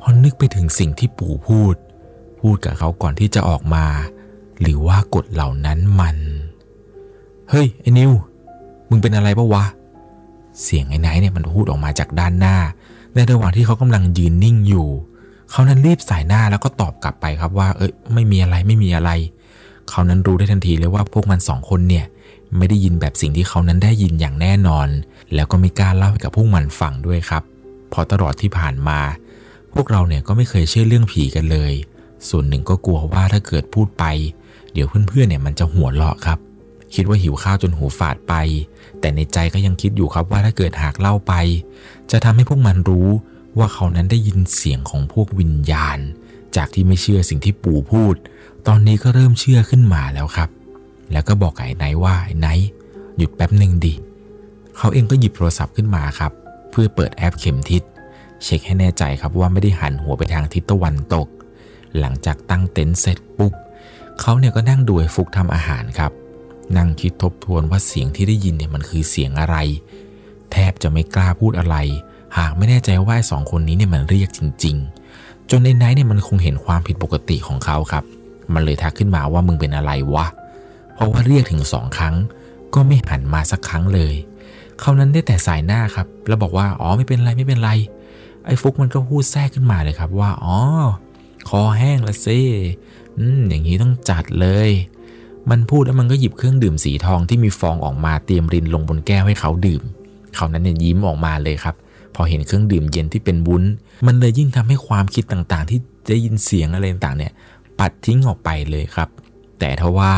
[0.00, 1.74] พราะนึกไปถึงสิ่งที่ปู่พูด
[2.40, 3.86] พูดกับเขาก่อนที่จะออกมา
[4.60, 6.16] หรือว่ากฎเหล่านั้นมัน
[7.50, 8.12] เฮ้ยไอ้นิว
[8.90, 9.64] มึงเป็นอะไรปะวะ
[10.62, 12.56] เสียงไอ้ไนท์เนี่ยมันพูดออกมาจากด้านหน้า
[13.14, 14.88] ในระหว่างที่เขากำลังยืนนิ่งอยู่
[15.50, 19.10] เขานั้นรีบสายหน้าแล้วก็ตอบกลับไปครับว่า เอ้ยไม่มีอะไรไม่มีอะไร
[19.90, 22.06] เขานั้นรู้ได้ทันทีเลยว่าพวกมันสองคนเนี่ย
[22.58, 24.88] ไม่ได้ยินแบบสิ่งที่เขานั้นได้ยินอย่างแน่นอน
[25.34, 27.42] แล้วก็ไม่กล้าเล่าให้กับพวกมันฟังด้วยครับ
[27.90, 28.98] เพราะตลอดที่ผ่านมา
[29.74, 31.72] พวกเราเนี่ยก็ไม่เคยเชื่อเรื่องผีกันเลย
[32.28, 34.04] ส่วนหนึ่งก็กลัวว่าถ้าเกิดพูดไป
[34.72, 36.38] เดี๋ยวเพื่อนๆเนี่ยมันจะหัวเราะครับ
[36.94, 38.34] คิดว่าหิวข้าวจนหูฝาดไป
[39.00, 41.32] แต่ในใจก็ยังคิดอยู่ครับว่าถ้าเกิดหากเล่าไป
[42.10, 43.08] จะทำให้พวกมันรู้
[43.58, 45.98] ว่าเขานั้นได้ยินเสียงของพวกวิญญาณ
[46.56, 48.14] จากที่ไม่เชื่อสิ่งที่ปู่พูด
[48.66, 50.50] ตอนนี้ก็เริ่มเชื่อขึ้นมาแล้วครับ
[51.12, 52.48] แล้วก็บอกไอ้ไนว่าไอ้ไน
[53.16, 53.94] หยุดแป๊บหนึ่งดิ
[54.76, 56.32] เขาเองก็หยิบโทรศัพท์ขึ้นมาครับ
[56.70, 57.82] เพื่อเปิดแอปเข็มทิศ
[58.44, 61.26] เช็คให้แน่ใจครับว่าไม่ได้หันหัวไปทางทิศตะวันตก
[61.98, 63.52] หลังจากตั้งเต็นท์เสร็จปุ๊บ
[64.20, 66.12] เขาเนี่ยก็นั่งดูไอ้ฟุกทำอาหารครับ
[66.76, 69.56] นั่งคิดทบทวนว่าเสียงที่ได้ยินเนี่ยมันคือเสียงอะไร
[70.52, 71.76] แทบจะไม่กล้าพูดอะไร
[72.38, 74.76] หากไม่แน่ใจว่าไอ้สองคนนี้เนี่ยมันเรียกจริง
[75.14, 78.04] ๆ จนในไนท์เนี่ยมันคงเห็นความผิดปกติของเขาครับ
[78.54, 80.26] มันเลยทักขึ้นมาว่ามึงเป็นอะไรวะ
[80.94, 82.14] เพราะว่าเรียกถึงสองครั้ง
[82.74, 84.14] ก็ไม่หันมาสักครั้งเลย
[84.80, 87.70] เขานั้นได้แต่สายหน้าครับ แล้วบอกว่าอ๋อไม่เป็นไรไม่เป็นไร
[88.46, 90.58] ไอ้ฟุกมันก็พูดแทรกขึ้นมาเลยครับว่าอ๋อ
[91.48, 92.40] คอแห้งละซิ
[93.18, 94.70] อืมอย่างนี้ต้องจัดเลย
[95.50, 99.82] มันพูดแล้วมันก็หยิบเครื่องดื่มสีทองที่มีฟองออกมาเตรียมรินลงบนแก้วให้เขาดื่ม
[100.34, 101.74] เขานั้นเนี่ยยิ้มออกมาเลยครับ
[102.14, 103.64] พอเห็นเครื่องดื่มเย็นที่เป็นวุ้น
[104.06, 105.78] มันเลยยิ่งทำให้ความคิดต่างๆ ที่
[106.08, 107.32] ได้ยินเสียงอะไรต่างๆเนี่ย
[107.78, 109.08] ปัดทิ้งออกไปเลยครับ
[109.58, 110.12] แต่ทว่า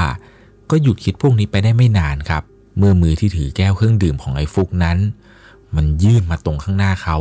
[0.70, 2.42] ก็หยุดคิดพวกนี้ไปได้ไม่นานครับ
[2.78, 4.98] เมื่อมือที่ถือแก้วเครื่องดื่มของไอ้ฟุกนั้น
[5.76, 7.18] มันยื่นมาตรงข้างหน้าเขา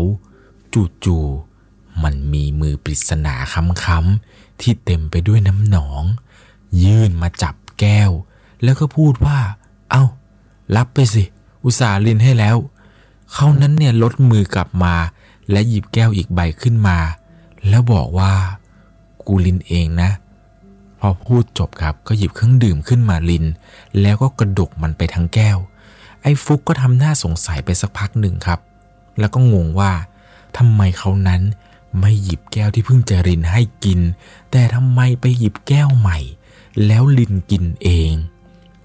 [1.05, 6.03] จู่ๆมันมีมือปริศนาค้ำๆที่เต็มไปด้วยน้ำหนอง
[6.83, 8.11] ยื่นมาจับ แก้ว
[8.63, 9.39] แล้วก็พูดว่า
[9.91, 10.03] เอา้า
[10.75, 11.23] รับไปสิ
[11.63, 12.57] อุตส่าห์ลินให้แล้ว
[13.33, 14.95] เขานั้นเนี่ยลดมือกลับมา
[15.51, 16.97] และหยิบแก้วอีกใบขึ้นมา
[17.67, 18.33] แล้วบอกว่า
[19.27, 20.09] กูลินเองนะ
[20.99, 23.45] พอพูดจบครับก็หยิบเครื่องดื่มขึ้นมาลิน
[24.01, 25.57] แล้วก็กระดกมันไปทั้งแก้ว
[26.21, 28.59] ไอ้ฟุกก็ทำหน้าสงสัยไปสักพักหนึ่งครับ
[29.19, 29.91] แล้วก็งงว่า
[30.57, 31.41] ทำไมเขานั้น
[31.99, 33.99] ไม่หยิบแก้วที่เพิ่งจะรินให้กิน
[34.51, 36.19] แต่ทำไมไปหยิบแก้วใหม่
[36.85, 38.13] แล้วลินกินเอง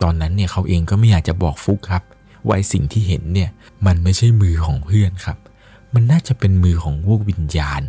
[0.02, 2.02] ตอนนั้นเนี่ยเขาเองก็ไม่อยากจะบอกฟุกครับ
[2.44, 3.50] ว่าไอสิ่งที่เห็นเนี่ย
[3.86, 5.38] มันไม่ใช่มือของเพื่อนครับ
[5.94, 7.82] มันน่าจะเป็นมือของพวกวิญญาณ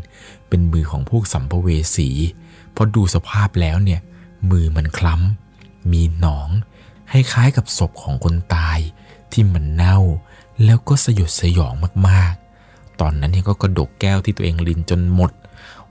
[0.50, 2.10] เป็นมือของพวกสัมภเวสี
[2.72, 4.02] เพราะดูสภาพแล้วเนี่ย
[4.52, 6.50] มือมันคล้ำ มีหนอง
[7.12, 8.80] ให้คล้ายกับศพของคนตาย
[9.32, 9.98] ที่มันเน่า
[10.66, 11.74] แล้วก็สยดสยอง
[12.10, 15.32] มากๆ ตอนนั้นเนี่ยก็กระดกแก้วที่ตัวเองลินจนหมด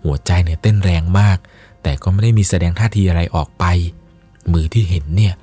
[0.03, 1.39] หัวใจเนี่ยเต้นแรงมาก
[1.89, 3.65] แต่ก็ไม่ได้มีแสดงท่าทีอะไรออกไป
[4.53, 5.35] มือที่เห็นเนี่ย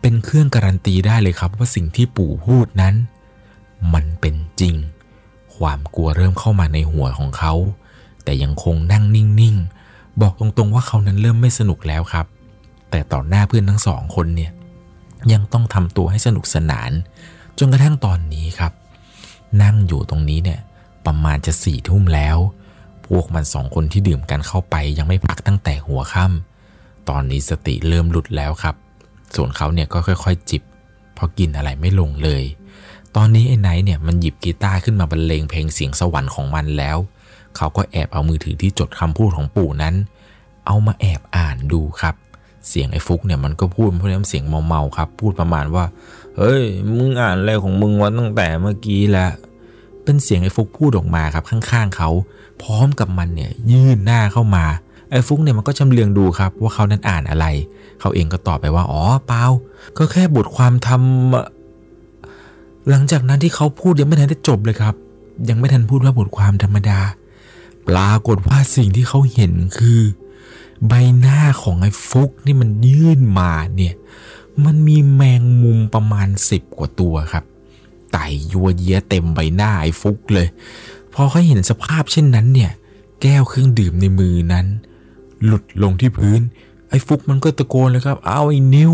[0.00, 2.94] เป็นเครื่องการันตีได้เลยครับว่าสิ่งที่ปู่พูดนั้น
[3.94, 4.74] มันเป็นจริง
[5.56, 7.54] ความกลัวเริ่มเข้ามาในหัวของเขา
[8.24, 12.26] แต่ยังคงนั่งนิ่งๆ บอกตรงๆว่าเขานั้นเริ่มไม่สนุกแล้วครับ
[12.90, 14.52] แต่ต่อหน้าเพื่อนทั้งสองคนเนี่ย
[15.32, 16.90] ยังต้องทำตัวให้สนุกสนาน
[17.58, 18.72] จนกระทั่งตอนนี้ครับ
[19.62, 20.60] นั่งอยู่ตรงนี้เนี่ย
[21.06, 22.38] ประมาณจะสี่ทุ่มแล้ว
[23.10, 28.74] พวกมันสองคนที่ดื่มกันเข้าไปยังไม่พักตั้งแต่หัวค่ำตอนนี้สติเริ่มหลุดแล้วครับ
[29.34, 30.62] ส่วนเขาเนี่ยก็ค่อย ๆ จิบ
[31.14, 32.42] เพราะกินอะไรไม่ลงเลย
[33.16, 36.98] ตอนนี้ไอ้ไนท์เนี่ยมันหยิบกีตาร์ขึ้นมาบรรเลงเพลงเสียงสวรรค์ของมันแล้ว
[37.56, 39.94] เขาก็แอบเอามือถือที่จดคำพูดของปู่นั้น
[40.66, 42.14] เอามาแอบอ่านดูครับ
[42.68, 45.84] เสียงไอ้ฟุกเนี่ยมันก็พูดเพราะน้ำเสียงเมาๆครับ พูดประมาณว่า
[46.36, 46.62] เฮ้ย
[46.96, 49.30] มึงอ่านอะไรของมึงวะตั้งแต่เมื่อกี้แล้ว
[50.04, 52.10] เป็นเสียงไอ้ฟุกพูดออกมาครับข้างๆเขา
[52.62, 54.64] พร้อมกับมันเนี่ยยื่นหน้าเข้ามา
[55.10, 57.46] ไอ้ฟุกเนี่ยมันก็ชำเลืองดูครับว่าเขานั้นอ่านอะไร
[58.00, 59.44] เขาเองก็ตอบไปว่า อ๋อเปล่า
[59.96, 64.94] ก็แค่บทความทำหลังจากนั้นที่เขาพูดยังไม่ทันได้จบเลยครับ
[65.48, 67.00] ยังไม่ทันพูดว่าบทความธรรมดา
[67.88, 70.00] ปรากฏว่าสิ่งที่เขาเห็นคือ
[70.88, 73.94] ใบหน้าของไอ้ฟุกนี่มันยื่นมาเนี่ย
[74.64, 77.44] มันมีแมงมุมประมาณสิบกว่าตัวครับ
[78.12, 80.48] ไต่ยัวเยียเต็มใบหน้าไอ้ฟุกเลย
[81.20, 82.70] อเขาเห็นสภาพเช่นนั้นเนี่ย
[83.22, 84.66] แก้วเครื่องดื่มในมือนั้น
[85.44, 86.40] หลุดลงที่พื้น
[86.88, 88.92] ไอ้ฟุกมันก็ตะโกนเลยครับ เอาไอ้นิว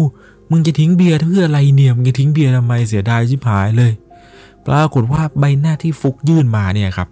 [0.51, 3.93] มึงจะทิ้งเบียร์เพื่ออะไรเนี่ยมึงจะทิ้งเบียร์ทำไมเสียดายชิบหายเลย
[4.67, 7.09] ปรากฏว่าใบหน้าที่ฟุกยื่นมาเนี่ยครับ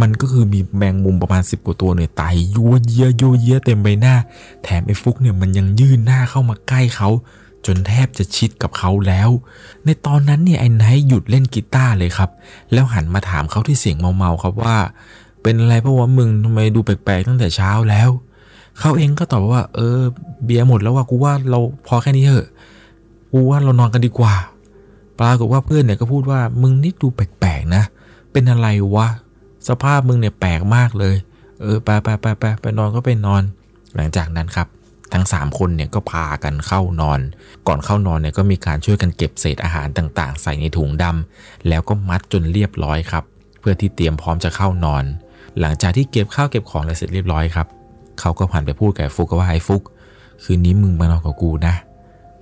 [0.00, 4.14] มันก็คือมีแมงมุมประมาณ 10 กว่าตัวเนี่ยไต่ยัวเยียยัวเยียเต็มใบหน้า
[4.62, 7.08] แถมไอ้ฟุกเนี่ยมันยังยื่นหน้าเข้ามาใกล้เขา
[7.66, 9.30] จนแทบจะชิดกับเขาแล้ว
[9.84, 12.30] ในตอนนั้นเนี่ยไอ้ไนท์หยุดเล่นกีตาร์เลยครับ
[12.72, 14.76] แล้วหันมาถามเขาที่เสียงเมาๆครับว่า
[15.42, 18.08] เป็นอะไรเพราะว่ามึงทำไมดูแปลกๆตั้งแต่เช้าแล้ว
[18.78, 19.98] เขาเองก็ตอบว่า เออ
[20.44, 22.48] เบียร์หมดแล้วว่ากูว่าเราพอแค่นี้เถอะ
[23.32, 24.34] กูว่าเรานอนกันดีกว่า
[25.20, 27.82] ปรากฏว่าเพื่อนเนี่ยก็พูดว่ามึงนี่ดูแปลกๆนะ
[28.32, 29.08] เป็นอะไรวะ
[29.68, 31.14] สภาพมึงเนี่ยแปลกมากเลย
[31.60, 33.42] เออไปไปไปไปไปนอนก็ไปนอน
[33.94, 34.66] หลังจากนั้นครับ
[35.12, 37.20] ทั้ง 3 คนเนี่ยก็พากันเข้านอน
[37.68, 43.24] ก่อนเข้านอนเนี่ยก็มีการช่วยกันเก็บเศษอาหารต่างๆ ใส่ในถุงดำแล้วก็มัดจนเรียบร้อยครับ
[43.60, 45.04] เพื่อที่เตรียมพร้อมจะเข้านอน
[45.60, 47.66] หลังจากที่เก็บข้าวเก็บของอะไรเสร็จเรียบร้อยครับ
[48.20, 49.82] เขาก็ผ่านไปพูดกับฟุกว่าไอ้ฟุก
[50.44, 51.74] คืนนี้มึงมานอนกับกูนะ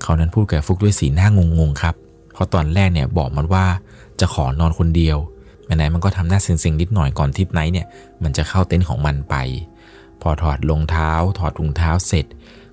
[0.03, 1.95] เขานั้นพูดกับฟุกด้วยสีหน้างงๆครับ
[2.33, 3.65] เพราะตอนแรกเนี่ยบอกมันว่า
[4.21, 5.19] จะขอนอนคนเดียว
[5.65, 7.87] ไหนมันก็ทำหน้าเซ็งๆนิดหน่อยก่อนทิปไนท์เนี่ย
[8.23, 9.35] มันจะเข้าเต็นท์ของมันไป
[10.21, 12.27] พอถอดรองเท้า ถอดถุงเท้าเสร็จ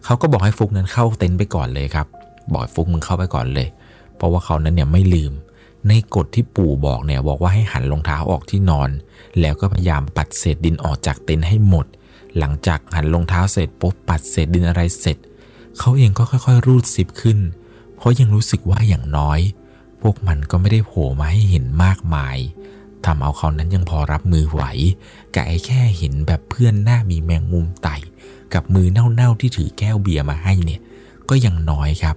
[0.06, 2.08] เขาก็บอกให้ฟุกนั้นเข้าเต็นท์ไปก่อนเลยครับ
[2.52, 3.68] บอกฟุกมึงเข้าไปก่อนเลย
[4.16, 5.34] เพราะว่าเขานั้นเนี่ยไม่ลืม
[5.88, 8.89] ในกฎที่ปู่บอกเนี่ยบอกว่าให้หันรองเท้าออกที่นอน
[9.39, 11.86] แล้วก็พยายามปัดเศษดินออกจากเต็นท์ให้หมด
[12.38, 15.18] หลังจากหันรองเท้าเสร็จปุ๊บปัดเศษดินอะไรเสร็จ
[15.80, 17.39] เขาเองก็ค่อยๆ รูดซิปขึ้น
[17.96, 19.39] เพราะยังรู้สึกว่าอย่างน้อย
[20.02, 22.38] พวกมันก็ไม่ได้โผล่มาให้เห็นมากมาย
[23.06, 24.63] ทำเอาเขานั้นยังพอรับมือไหว
[25.36, 27.96] กับไอ้แค่เห็นแบบเพื่อนหน้ามีแมงมุมไต่
[28.54, 30.82] กับมือเน่าๆที่ถือแก้วเบียร์มาให้เนี่ย
[31.30, 32.16] ก็ยังน้อยครับ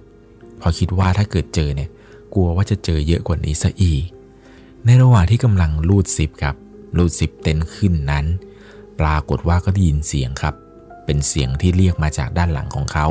[0.61, 1.89] พอคิดว่าถ้าเกิดเจอเนี่ย
[2.33, 4.03] กลัวว่าจะเจอเยอะกว่านี้ซะอีก
[4.85, 6.55] ในระหว่างที่กำลังรูดซิปครับ
[6.97, 8.25] รูดซิปเต็นขึ้นนั้น
[8.99, 10.55] ปรากฏว่าก็ได้ยินเสียงครับ
[11.05, 13.07] เป็นเสียงที่เรียกมาจากด้านหลังของเขา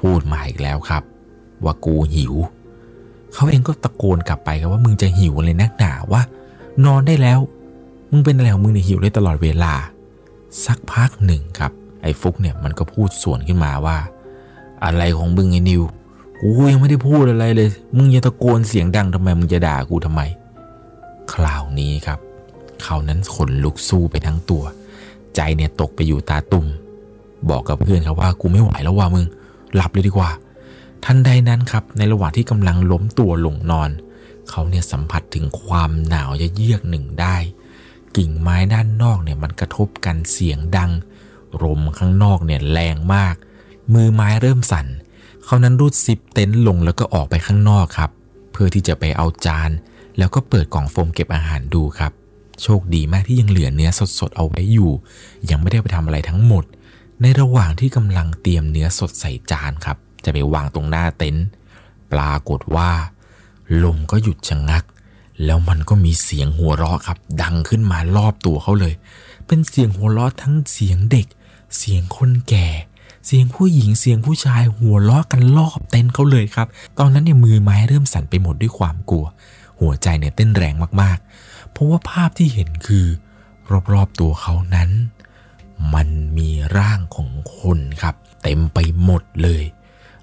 [0.00, 1.02] พูดมาอีกแล้วครับ
[1.64, 2.34] ว่ากูหิว
[3.34, 6.22] เขาเองก็ตะโกนกลับไปครับว่ามึงจะหิวเลยนักหนาว่า
[6.84, 7.38] นอนได้แล้ว
[8.10, 9.74] มึงเป็นอะไรของมึงเนี่ยหิวได้ตลอดเวลา
[10.66, 13.96] สักพักหนึ่งครับ ไอ้ฟุกเนี่ยมันก็พูดสวนขึ้นมาว่า
[14.84, 15.82] อะไรของมึงไอ้นิว
[16.40, 20.22] กูยังไม่ได้พูดอะไรเลย มึงยังตะโกนเสียงดังทำไมมึงจะด่ากูทำไม
[21.32, 22.18] คราวนี้ครับ
[22.82, 24.62] เขานั้นขนลุกสู้ไปทั้งตัว
[25.34, 26.66] ใจเนี่ยตกไปอยู่ตาตุ่ม
[27.50, 29.24] บอกกับเพื่อนครับว่ากูไม่ไหวแล้วว่ามึง
[29.74, 30.30] หลับเลยดีกว่า
[31.04, 33.90] ทันใดนั้นครับในระหว่างที่กำลังล้มตัวลงนอน
[34.50, 37.36] เขาเนี่ยสัมผัสถึงความหนาวเยือกหนึ่งได้
[38.16, 40.90] กิ่งไม้ด้านนอกเนี่ยมันกระทบกันเสียงดัง
[41.62, 43.34] ลมข้างนอกเนี่ยแรงมาก
[43.94, 44.86] มือไม้เริ่มสั่น
[45.44, 48.10] เขานั้นรูดซิปเต็นท์ลงแล้วก็ออกไปข้างนอกครับ
[48.52, 49.70] เพื่อที่จะไปเอาจาน
[50.18, 52.12] แล้วก็เปิดกล่องโฟมเก็บอาหารดูครับ
[52.62, 54.90] โชคดีมากที่ยังเหลือเนื้อสดๆเอาไว้อยู่
[55.50, 56.64] ยังไม่ได้ไปทำอะไรทั้งหมด
[57.22, 61.46] ในระหว่างที่กำลังเตรียมเนื้อสดใส่จานครับ จะไปวางตรงหน้าเต็นท์
[62.12, 62.90] ปรากฏว่า
[63.84, 64.84] ลมก็หยุดชะงัก
[65.44, 68.94] แล้วมันก็มีเสียงหัวเราะครับ ดังขึ้นมารอบตัวเขาเลย
[69.46, 71.26] เป็นเสียงหัวเราะทั้งเสียงเด็ก
[71.76, 72.68] เสียงคนแก่
[73.26, 79.26] เสียงผู้หญิงเสียงผู้ชายหัวเราะกันรอบเต็นท์เขาเลยครับ ตอนนั้นเนี่ยมือไม้เริ่มสั่นไปหมดด้วยความกลัว
[79.80, 81.18] หัวใจเนี่ยเต้นแรงมาก
[81.70, 83.06] เพราะว่าภาพที่เห็นคือ
[83.92, 84.90] รอบๆตัวเขานั้น
[85.94, 89.64] มันมีร่างของคนครับ เต็มไปหมดเลย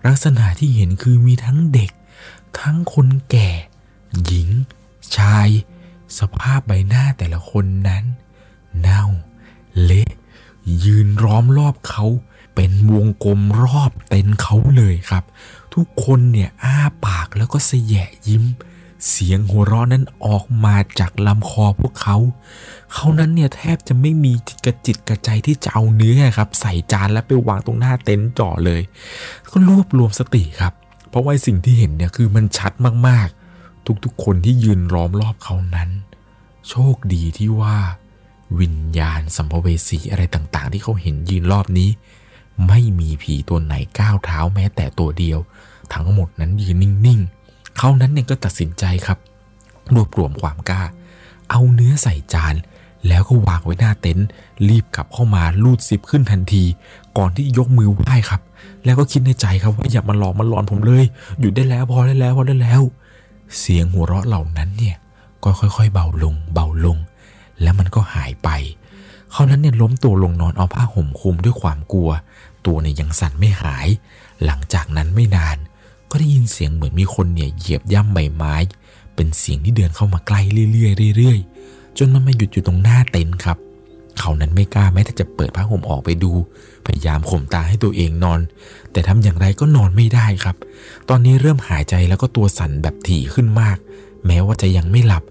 [0.06, 1.92] ลักษณะที่เห็นคือมีทั้งเด็ก
[2.60, 3.50] ทั้งคนแก่
[4.26, 4.50] หญิง
[5.18, 5.50] ชาย
[6.20, 8.04] สภาพใบหน้าแต่ละคนนั้น
[8.80, 9.04] เน่า
[9.84, 10.10] เละ
[10.86, 12.06] ยืนร้อมรอบเขา
[12.56, 15.24] เป็นวงกลมรอบเต็นเขาเลยครับ
[15.74, 16.76] ทุกคนเนี่ยอ้า
[17.06, 18.44] ปากแล้วก็เสยะยิ้ม
[19.10, 22.18] เสียงหัวเราะนั้นออกมาจากลำคอพวกเขา
[22.94, 24.34] เขานั้นเนี่ยแทบจะไม่มี
[24.66, 28.82] กระจิตกระใจที่จะเอาเนื้อครับ ใส่จานแล้วไปวางตรงหน้าเต็นท์จ่อเลย
[29.52, 30.74] ก็รวบรวมสติครับ
[31.10, 32.72] เพราะว่าสิ่งที่เห็นเนี่ยคือมันชัด
[33.08, 35.90] มากๆ ทุกๆคนที่ยืนล้อมรอบเขานั้น
[36.70, 37.78] โชคดีที่ว่า
[38.60, 41.90] วิญญาณสัมภเวสีอะไรต่างๆ ที่เขาเห็นยืนรอบนี้
[42.68, 45.40] ไม่มีผีตัวไหนก้าวเท้าแม้แต่ตัวเดียว
[45.94, 49.18] ทั้งหมดนั้นยืนนิ่งๆ เขานั้นเนี่ยก็ตัดสินใจครับ
[49.94, 50.82] รวบรวมความกล้า
[51.50, 52.56] เอาเนื้อใส่จาน
[53.08, 54.28] แล้วก็วางไว้หน้าเต็นท์
[54.70, 56.64] รีบกลับเข้ามาลูดซิปขึ้นทันที
[57.18, 58.42] ก่อนที่ยกมือไหว้ครับ
[58.86, 61.06] แล้วก็คิดในใจครับว่าอย่ามาหลอกมาหลอนผมเลย
[61.40, 62.82] หยุดได้แล้วพอได้แล้วพอได้แล้ว
[63.60, 64.96] เสียงหัวเราะเหล่านั้นเนี่ย
[65.44, 66.98] ก็ค่อยๆ เบาลงเบาลง
[67.62, 68.50] แล้วมันก็หายไป
[69.32, 72.10] เขานั้นเนี่ยล้มตัวลงนอนเอาผ้าห่มคลุมด้วยความกลัว
[72.66, 73.88] ตัวเนี่ยยังสั่นไม่หาย
[74.46, 75.58] หลังจากนั้นไม่นาน
[76.10, 78.56] ก็ได้ยินเสียงเหมือนมีคนเนี่ยเหยียบย่ำใบไม้
[79.16, 80.42] เป็นเสียงที่เดินเข้ามาใกล้
[80.72, 83.58] เรื่อยๆเรื่อยๆ จนมันมาหยุดอยู่ตรงหน้าเต็นท์ครับ
[84.20, 86.32] เขานั้นไม่กล้าแม้แต่จะเปิดผ้าห่มออกไปดู
[86.86, 88.40] พยายามข่มตาให้ตัวเองนอน
[88.92, 90.56] แต่ทำอย่างไรก็นอนไม่ได้ครับ
[91.10, 93.78] ตอนนี้เริ่มหายใจแล้วก็ตัวสั่นแบบถี่ขึ้นมาก
[94.26, 95.24] แม้ว่าจะยังไม่หลับ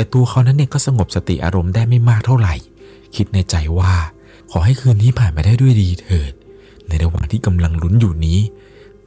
[0.00, 2.54] แต่ตัวเขานั้นเนี่ยก็สงบสติอารมณ์ได้ไม่มากเท่าไหร่
[3.16, 3.92] คิดในใจว่า
[4.50, 6.32] ขอให้คืนนี้ผ่านไปได้ด้วยดีเถิด
[6.88, 8.38] ในระหว่างที่กำลังลุ้นอยู่นี้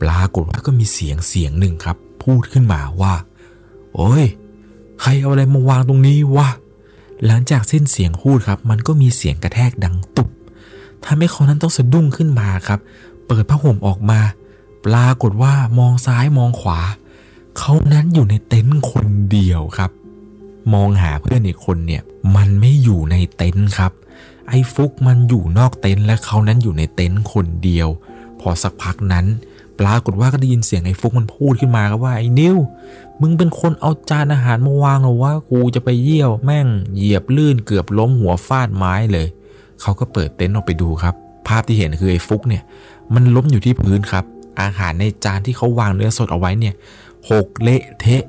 [0.02, 3.14] ปรากฏว่าก็มีเสียงเสียงหนึ่งครับ พูดขึ้นมาว่า
[3.94, 4.26] โอ้ย
[5.02, 6.50] ใครเอาอะไรมาวางตรงนี้วะ
[7.26, 10.30] หลังจากสิ้นเสียงพูดครับ มันก็มีเสียงกระแทกดังตุบ
[11.06, 12.80] ทำให้เขานั้นต้องสะดุ้งขึ้นมาครับ
[13.28, 14.20] เปิดผ้าห่มออกมา
[14.86, 16.80] ปรากฏว่ามองซ้ายมองขวา
[17.58, 19.92] เขานั้นอยู่ในเต็นท์คนเดียวครับ
[20.73, 22.02] มองหาเพื่อนอีกคนเนี่ย
[22.36, 23.91] มันไม่อยู่ในเต็นท์ครับ
[24.49, 27.88] ไอ้ฟุกมันอยู่นอกเต็นท์และเขานั้นอยู่ในเต็นท์คนเดียว
[28.39, 29.26] พอสักพักนั้น
[29.80, 32.58] ปรากฏว่าก็ได้ยินเสียงไอ้ฟุกมันพูดขึ้นมาครับว่าไอ้นิว
[33.21, 39.28] มึงเป็นคนเอาจานอาหารมาวางหรอว่ากูจะไปเยี่ยวแม่งเหยียบลื่นเกือบล้มหัวฟาดไม้เลย
[39.82, 41.15] เขาก็เปิดเต็นท์ออกไปดูครับ
[41.47, 42.63] ภาพที่เห็นคือไอ้ฟุกเนี่ย
[43.13, 44.26] มันล้มอยู่ที่พื้นครับ
[44.62, 46.73] อาหารในจานที่เขาวางเนื้อสดเอาไว้เนี่ย
[47.30, 48.23] หกเละเทะ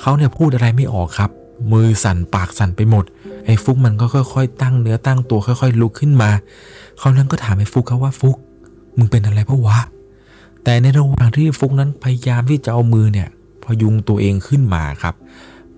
[0.00, 1.30] เขาเนี่ยพูดอะไรไม่ออกครับ
[1.72, 3.04] มือสั่นปากสั่นไปหมด
[3.46, 6.30] ไอ้ฟุกมันก็ค่อย ๆ ตั้งเนื้อตั้งตัวค่อย ๆ ลุกขึ้นมา
[6.98, 8.36] เขานั้นก็ถามไอ้ฟุกเขาว่าฟุก
[8.98, 9.78] มึงเป็นอะไรเพราะวะ
[10.64, 13.28] แต่ในระหว่างที่ฟุกนั้นพยายามที่จะเอามือเนี่ย
[13.64, 15.14] พยุงตัวเองขึ้นมาครับ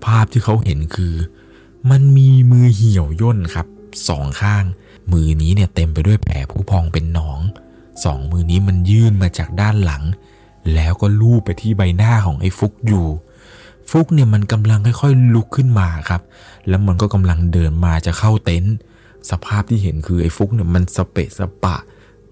[0.04, 1.14] ภาพที่เขาเห็นคือ
[1.90, 3.66] มันมีมือเหี่ยวย่นครับ
[4.08, 4.64] สองข้าง
[5.12, 7.40] มือนี้เนี่ยเต็มไปด้วยแผลผู้พองเป็นหนอง
[8.04, 10.02] สองมือนี้มันยื่นมาจากด้านหลัง
[10.74, 13.06] แล้วก็ลูบไปที่ใบหน้าของไอ้ฟุกอยู่
[13.90, 16.22] ฟุกเนี่ยมันกำลังค่อยๆลุกขึ้นมาครับ
[16.68, 18.74] แล้วมันก็กำลังเดินมาจะเข้าเต็นท์
[19.30, 21.76] สภาพที่เห็นคือไอ้ฟุกเนี่ยมันสเปะสปะ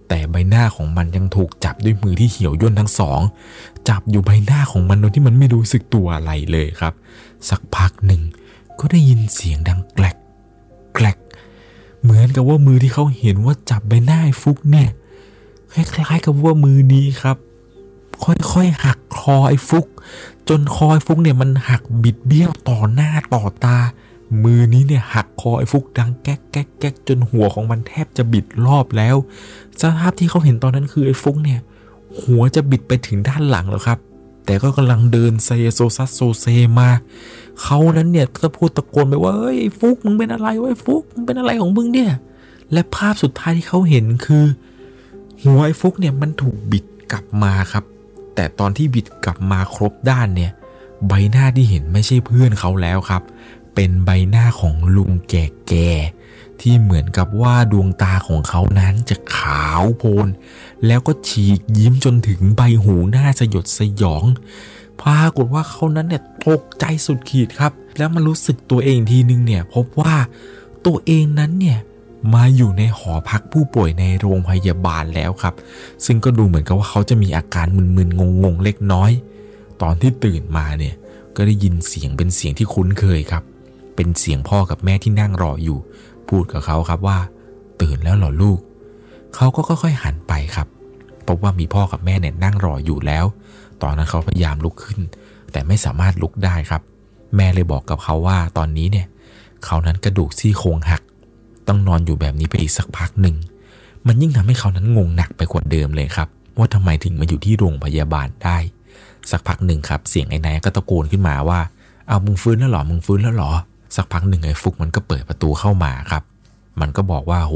[0.08, 3.20] แต่ใบหน้าของมันยังถูกจับด้วยมือที่เหี่ยวย่นทั้งสอง
[3.88, 6.94] จับอยู่ใบหน้าของมันโดยที่มันไม่รู้สึกตัวอะไรเลยครับ
[7.48, 8.22] สักพักหนึ่ง
[8.78, 10.16] ก็ได้ยินเสียงดังแกลก
[10.94, 11.18] แกลก
[12.02, 14.88] เหมือนกับว่ามือที่เขาเห็นว่าจับใบหน้าไอ้ฟุกเนี่ย
[15.72, 17.36] คล้ายๆกับว่ามือนี้ครับ
[18.24, 19.86] ค่อยๆหักคอไอ้ฟุก
[20.48, 23.76] จนคอไอ้ฟุกเนี่ยมันหักบิดเบี้ยวต่อหน้าต่อตา
[24.44, 29.16] มือนี้เนี่ยหักคอไอ้ฟุกดังแก๊กแก๊กแก๊กจนหัวของมันแทบจะบิดรอบแล้ว
[29.80, 31.60] สภาพที่เขาเห็นตอนนั้นคือไอ้ฟุกเนี่ย
[32.20, 33.98] หัวจะบิดไปถึงด้านหลังแล้วครับ
[34.46, 36.46] แต่ก็กำลังเดินเซโซซัดโซเซ
[36.78, 36.88] มา
[37.62, 42.12] เขานั้นเนี่ยก็พูดตะโกนไปว่าเฮ้ยไอ้ฟุกมึงเป็นอะไรวะไอ้ฟุกมึงเป็นอะไรของมึงเนี่ย
[42.72, 44.44] และภาพสุดท้ายที่เขาเห็นคือ
[45.42, 47.84] หัวไอ้ฟุกเนี่ยมันถูกบิดกลับมาครับ
[48.34, 50.52] แต่ตอนที่บิดกลับมาครบด้านเนี่ย
[51.08, 53.22] ใบหน้าที่เห็นไม่ใช่เพื่อนเขาแล้วครับ
[53.74, 60.28] เป็นใบหน้าของลุงแก่ๆที่เหมือนกับว่าดวงตาของเขานั้นจะขาวโพลน
[60.86, 64.24] แล้วก็ฉีกยิ้มจนถึงใบหูหน้าสยดสยอง
[65.02, 70.14] ปรากฏว่าเขานั้นเนี่ยตกใจสุดขีดครับ แล้วมารู้สึกตัวเองทีนึงเนี่ยพบว่า
[70.86, 71.78] ตัวเองนั้นเนี่ย
[72.34, 75.54] มาอยู่ในหอพักผู้ป่วยในโรงพยาบาลแล้วครับ
[76.06, 79.10] ซึ่งก็ดูเหมือนกับว่าเขาจะมีอาการมึนๆงงๆเล็กน้อย
[79.82, 80.94] ตอนที่ตื่นมาเนี่ย
[81.36, 83.42] ก็ได้ยินเสียงเป็นเสียงที่คุ้นเคยครับ
[83.96, 85.78] เป็นเสียงพ่อกับแม่ที่นั่งรออยู่
[86.28, 87.18] พูดกับเขาครับว่า
[87.80, 88.58] ตื่นแล้วหรอลูก
[89.34, 90.66] เขาก็ค่อยๆหันไปครับ
[91.26, 93.24] พบว่ามีพ่อกับแม่เนี่ยนั่งรออยู่แล้ว
[93.82, 95.00] ตอนนั้นเขาพยายามลุกขึ้น
[95.52, 96.82] แต่ไม่สามารถลุกได้ครับ
[97.36, 99.06] แม่เลยบอกกับเขาว่าตอนนี้เนี่ย
[99.64, 101.01] เขานั้นกระดูกซี่โครงหัก
[101.68, 103.36] ต้องนอนอยู่แบบนี้ไปอีกสักพักหนึ่ง
[104.06, 108.58] มันยิ่งทำให้เขานั้นงงหนักไปกว่าเดิมเลยครับ ว่าทำไมถึงมาอยู่ที่โรงพยาบาลได้
[109.30, 111.60] สักพักหนึ่งครับ เสียงไอ้นายก็ตะโกนขึ้นมาว่า
[112.08, 113.52] เอามึงฟื้นแล้วหรอ มึงฟื้นแล้วหรอ
[113.96, 116.22] สักพักหนึ่งไอ้ฟุกมันก็เปิดประตูเข้ามาครับ
[116.80, 117.54] มันก็บอกว่าโห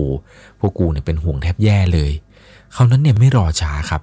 [0.59, 2.13] พวกกูเนี่ยเป็นห่วงแทบแย่เลย
[2.73, 4.03] เขานั้นเนี่ยไม่รอช้าครับ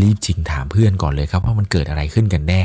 [0.00, 2.62] รีบจิงถามเพื่อนก่อนเลยครับว่ามันเกิดอะไรขึ้นกันแน่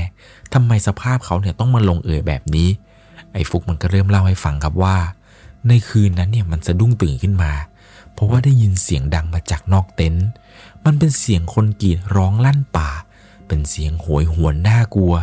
[0.54, 2.68] ทำไมสภาพเขาเนี่ยต้องมาลงเอยแบบนี้
[3.34, 4.96] ไอ้ฟุกมันก็เริ่มเล่าให้ฟังครับว่า
[5.68, 7.52] ในคืนนั้นเนี่ยมันสะดุ้งตื่นขึ้นมา
[8.14, 10.28] เพราะว่าได้ยินเสียงดังมาจากนอกเต็นท์
[10.86, 12.90] มันเป็นเสียงคนกรีดร้องลั่นป่า
[13.48, 15.14] เป็นเสียงโหยหวนน่ากลัว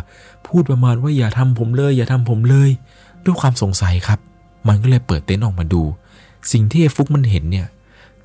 [0.45, 2.69] พูดประมาณว่าอย่าทำผมเลย อย่าทำผมเลย
[3.23, 4.19] ด้วยความสงสัยครับ
[4.67, 5.83] มันก็เลยเปิดเต็นท์ออกมาดู
[6.51, 7.67] สิ่งที่ไอ้ฟุกมันเห็นเนี่ย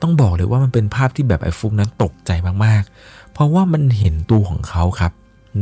[0.03, 2.31] ต้องบอกเลยว่ามันเป็นภาพที่แบบไอ้ฟุกนั้นตกใจ
[2.65, 5.13] มากๆ เพราะว่ามันเห็นตัวของเขาครับ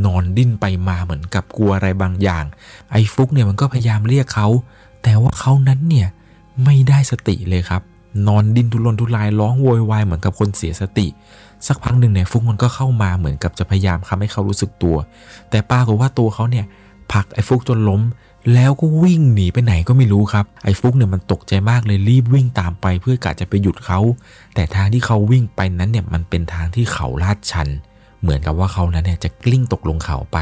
[0.05, 2.45] นอนดิ้นไปมาเหมือนกับกลัวอะไรบางอย่าง
[2.91, 4.49] ไอ้ฟุกเนี่ยมันก็พยายามเรียกเขา
[5.03, 6.09] แต่ว่าเขานั้นเนี่ย
[6.65, 7.83] ไม่ได้สติเลยครับ
[8.27, 11.07] นอนดิ้นทุรนทุรายร้องโวยวายเหมือนกับคนเสียสติ
[11.67, 14.97] สักพักหนึ่งเนี่ยฟุกมันก็เข้ามาเหมือนกับจะพยายามทำให้เขารู้สึกตัว
[15.51, 16.67] แต่ปรากฏว่าตัวเขาเนี่ย
[17.13, 18.03] ผลักไอ้ฟุกจนล้ม
[18.55, 24.01] แล้วก็วิ่งหนีไปไหนก็ไม่รู้ครับ ไอ้ฟุกเนี่ยมันตกใจมากเลยรีบวิ่งตามไปเพื่อกะจะไปหยุดเขา
[24.55, 27.69] แต่ทางที่เขาวิ่งไปนั้นเนี่ยมันเป็นทางที่เขาลาดชัน
[28.21, 30.39] เหมือนกับว่าเขานั้นเนี่ยจะกลิ้งตกลงเขาไป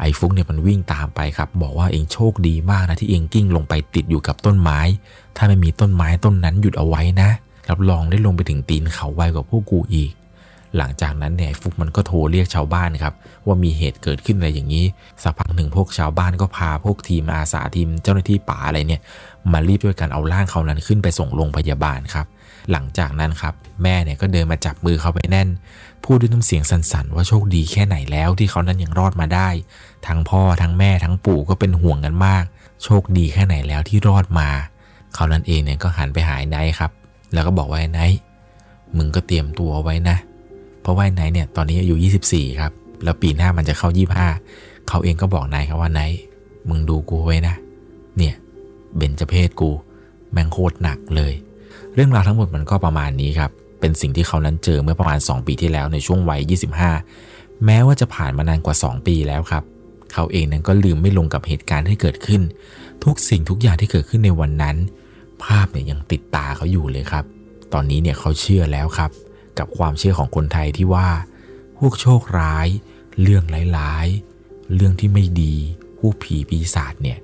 [0.00, 4.80] ไอ้ฟุกเนี่ยมันวิ่งตามไปครับ บอกว่าเองโชคดีมากนะที่เองกิ้งลงไปติดอยู่กับต้นไม้
[5.36, 7.30] ถ้าไม่มีต้นไม้ต้นนั้นหยุดเอาไว้นะ
[7.68, 10.12] รับรองได้ลงไปถึงตีนเขาไวกว่าพวกกูอีก
[10.76, 13.14] หลังจากนั้นเนี่ยฟุกมันก็โทรเรียกชาวบ้านครับ
[13.46, 14.84] ว่ามีเหตุเกิดขึ้นอะไรอย่างนี้
[15.22, 19.00] สักพักหนึ่งพวกชาวบ้านก็พาพวกทีมอาสาทีมเจ้าหน้าที่ป่าอะไรเนี่ย
[19.52, 22.26] มารีบด้วยกันเอาร่างเขานั้นขึ้นไปส่งโรงพยาบาลครับ
[22.72, 25.48] หลังจากนั้นครับ แม่เนี่ยก็เดินมาจับมือเขาไปแน่น
[26.04, 29.48] พูดด้วยน้ำเสียงสั่นๆ ว่าโชคดีแค่ไหนแล้วที่เขานั้นยังรอดมาได้
[30.06, 32.44] ทั้งพ่อทั้งแม่ทั้งปู่ก็เป็นห่วงกันมาก
[32.84, 34.48] โชคดีแค่ไหนแล้วที่รอดมา
[35.14, 36.90] เขานั้นเองเนี่ยก็หันไปหาไอ้ไนท์ครับ
[37.32, 38.20] แล้วก็บอกว่าไนท์
[38.96, 40.16] มึงก็เตรียมตัวไว้นะ
[40.82, 41.94] เพราะว่าไนท์เนี่ยตอนนี้อายุ
[42.28, 42.72] 24 ครับ
[43.04, 43.88] แล้วปีหน้ามันจะเข้า
[44.38, 46.10] 25 เขาเองก็บอกไนายครับว่าไนาย
[46.68, 47.54] มึงดูกูไว้นะ
[48.16, 48.34] เนี่ย
[48.96, 49.70] เบญจเพศกู
[50.32, 51.32] แม่งโคตรหนักเลย
[51.94, 56.40] เรื่องราวทั้งหมดมันก็ประมาณนี้ครับ เป็นสิ่งที่เขานั้นเจอเมื่อประมาณ 2 ปีที่แล้วในช่วงวัย
[57.02, 59.64] 25 แม้ว่าจะผ่านมานานกว่า 2 ปีแล้วครับ
[60.12, 62.42] เขาเองนั้นก็ลืมไม่ลงกับเหตุการณ์ที่เกิดขึ้น
[63.04, 64.76] ทุกสิ่งทุกอย่างที่เกิดขึ้นในวันนั้น
[65.44, 67.24] ภาพเนี่ยยังติดตาเขาอยู่เลยครับ
[67.72, 69.10] ตอนนี้เนี่ยเขาเชื่อแล้วครับ
[69.58, 71.08] กับความเชื่อของคนไทยที่ว่า
[71.78, 72.68] พวกโชคร้าย
[73.22, 73.44] เรื่อง
[73.78, 75.54] ร้ายๆ เรื่องที่ไม่ดี
[75.98, 77.18] พวกผีปีศาจเนี่ย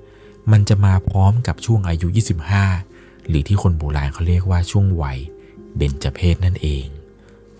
[0.51, 2.07] มันจะมาพร้อมกับช่วงอายุ
[2.67, 5.19] 25 หรือที่คนโบราณเขาเรียกว่าช่วงวัย
[5.77, 6.85] เบญจเพศนั่นเอง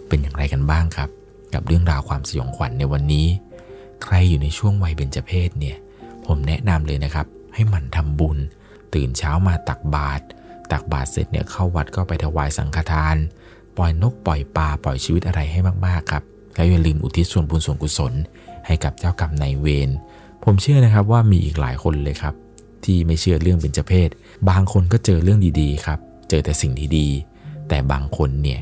[0.08, 1.10] เป็นอย่างไรกันบ้างครับ
[1.54, 3.28] กับเรื่องราวความสยองขวัญในวันนี้
[4.04, 5.78] ใครอยู่ในช่วงวัยเบญจเพศเนี่ย
[6.26, 8.38] ผมแนะนำเลยนะครับ ให้หมั่นทำบุญ
[8.94, 10.24] ตื่นเช้ามาตักบาตร
[10.72, 13.16] ตักบาตรเสร็จเนี่ยเข้าวัดก็ไปถวายสังฆทาน
[13.78, 16.24] ปล่อยนกปล่อยปลาปล่อยชีวิตอะไรให้มากๆครับ
[16.56, 18.14] แล้วอย่าลืมอุทิศส่วนบุญส่วนกุศล
[18.66, 19.90] ให้กับเจ้ากรรมนายเวร
[20.44, 22.34] ผมเชื่อนะครับว่ามีอีกหลายคนเลยครับ
[22.84, 24.10] ที่ไม่เชื่อเรื่องเบญจเพศ
[24.50, 28.62] บางคนก็เจอเรื่องดีๆครับ เจอแต่สิ่งดีๆ แต่บางคนเนี่ย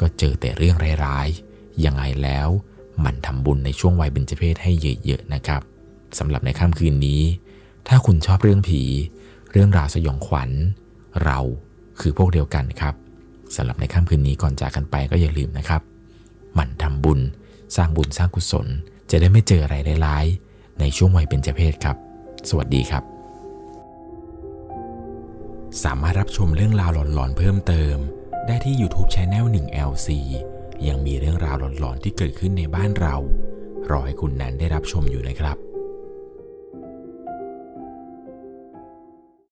[0.00, 2.48] ก็เจอแต่เรื่องร้ายๆ ยังไงแล้ว
[3.04, 4.72] มันทำบุญในช่วงวัยเบญจเพศให้
[5.04, 5.60] เยอะๆนะครับ
[6.18, 7.20] สำหรับในค่ำคืนนี้
[7.88, 8.82] ถ้าคุณชอบเรื่องผี
[9.52, 10.50] เรื่องราวสยองขวัญ
[11.24, 11.38] เรา
[12.00, 12.94] คือพวกเดียวกันครับ
[13.56, 15.82] สำหรับในค่ำคืนนี้ก่อนจากกันไปก็อย่าลืมนะครับ
[16.54, 17.20] หมั่นทำบุญ
[17.76, 18.66] สร้างบุญสร้างกุศล
[19.10, 21.96] จะได้ไม่เจออะไรร้ายๆในช่วงวัยเบญจเพศครับ
[22.48, 23.04] สวัสดีครับ
[25.84, 27.96] สามารถรับชมเรื่องราวหลอนๆเพิ่มเติม
[28.46, 30.08] ได้ที่ YouTube c h anel 1 LC
[30.88, 33.14] ยังมีเรื่องราวหลอนๆที่เกิดขึ้นในบ้านเรา
[33.90, 35.67] รอให้คุณนันได้รับชมอยู่นะครับ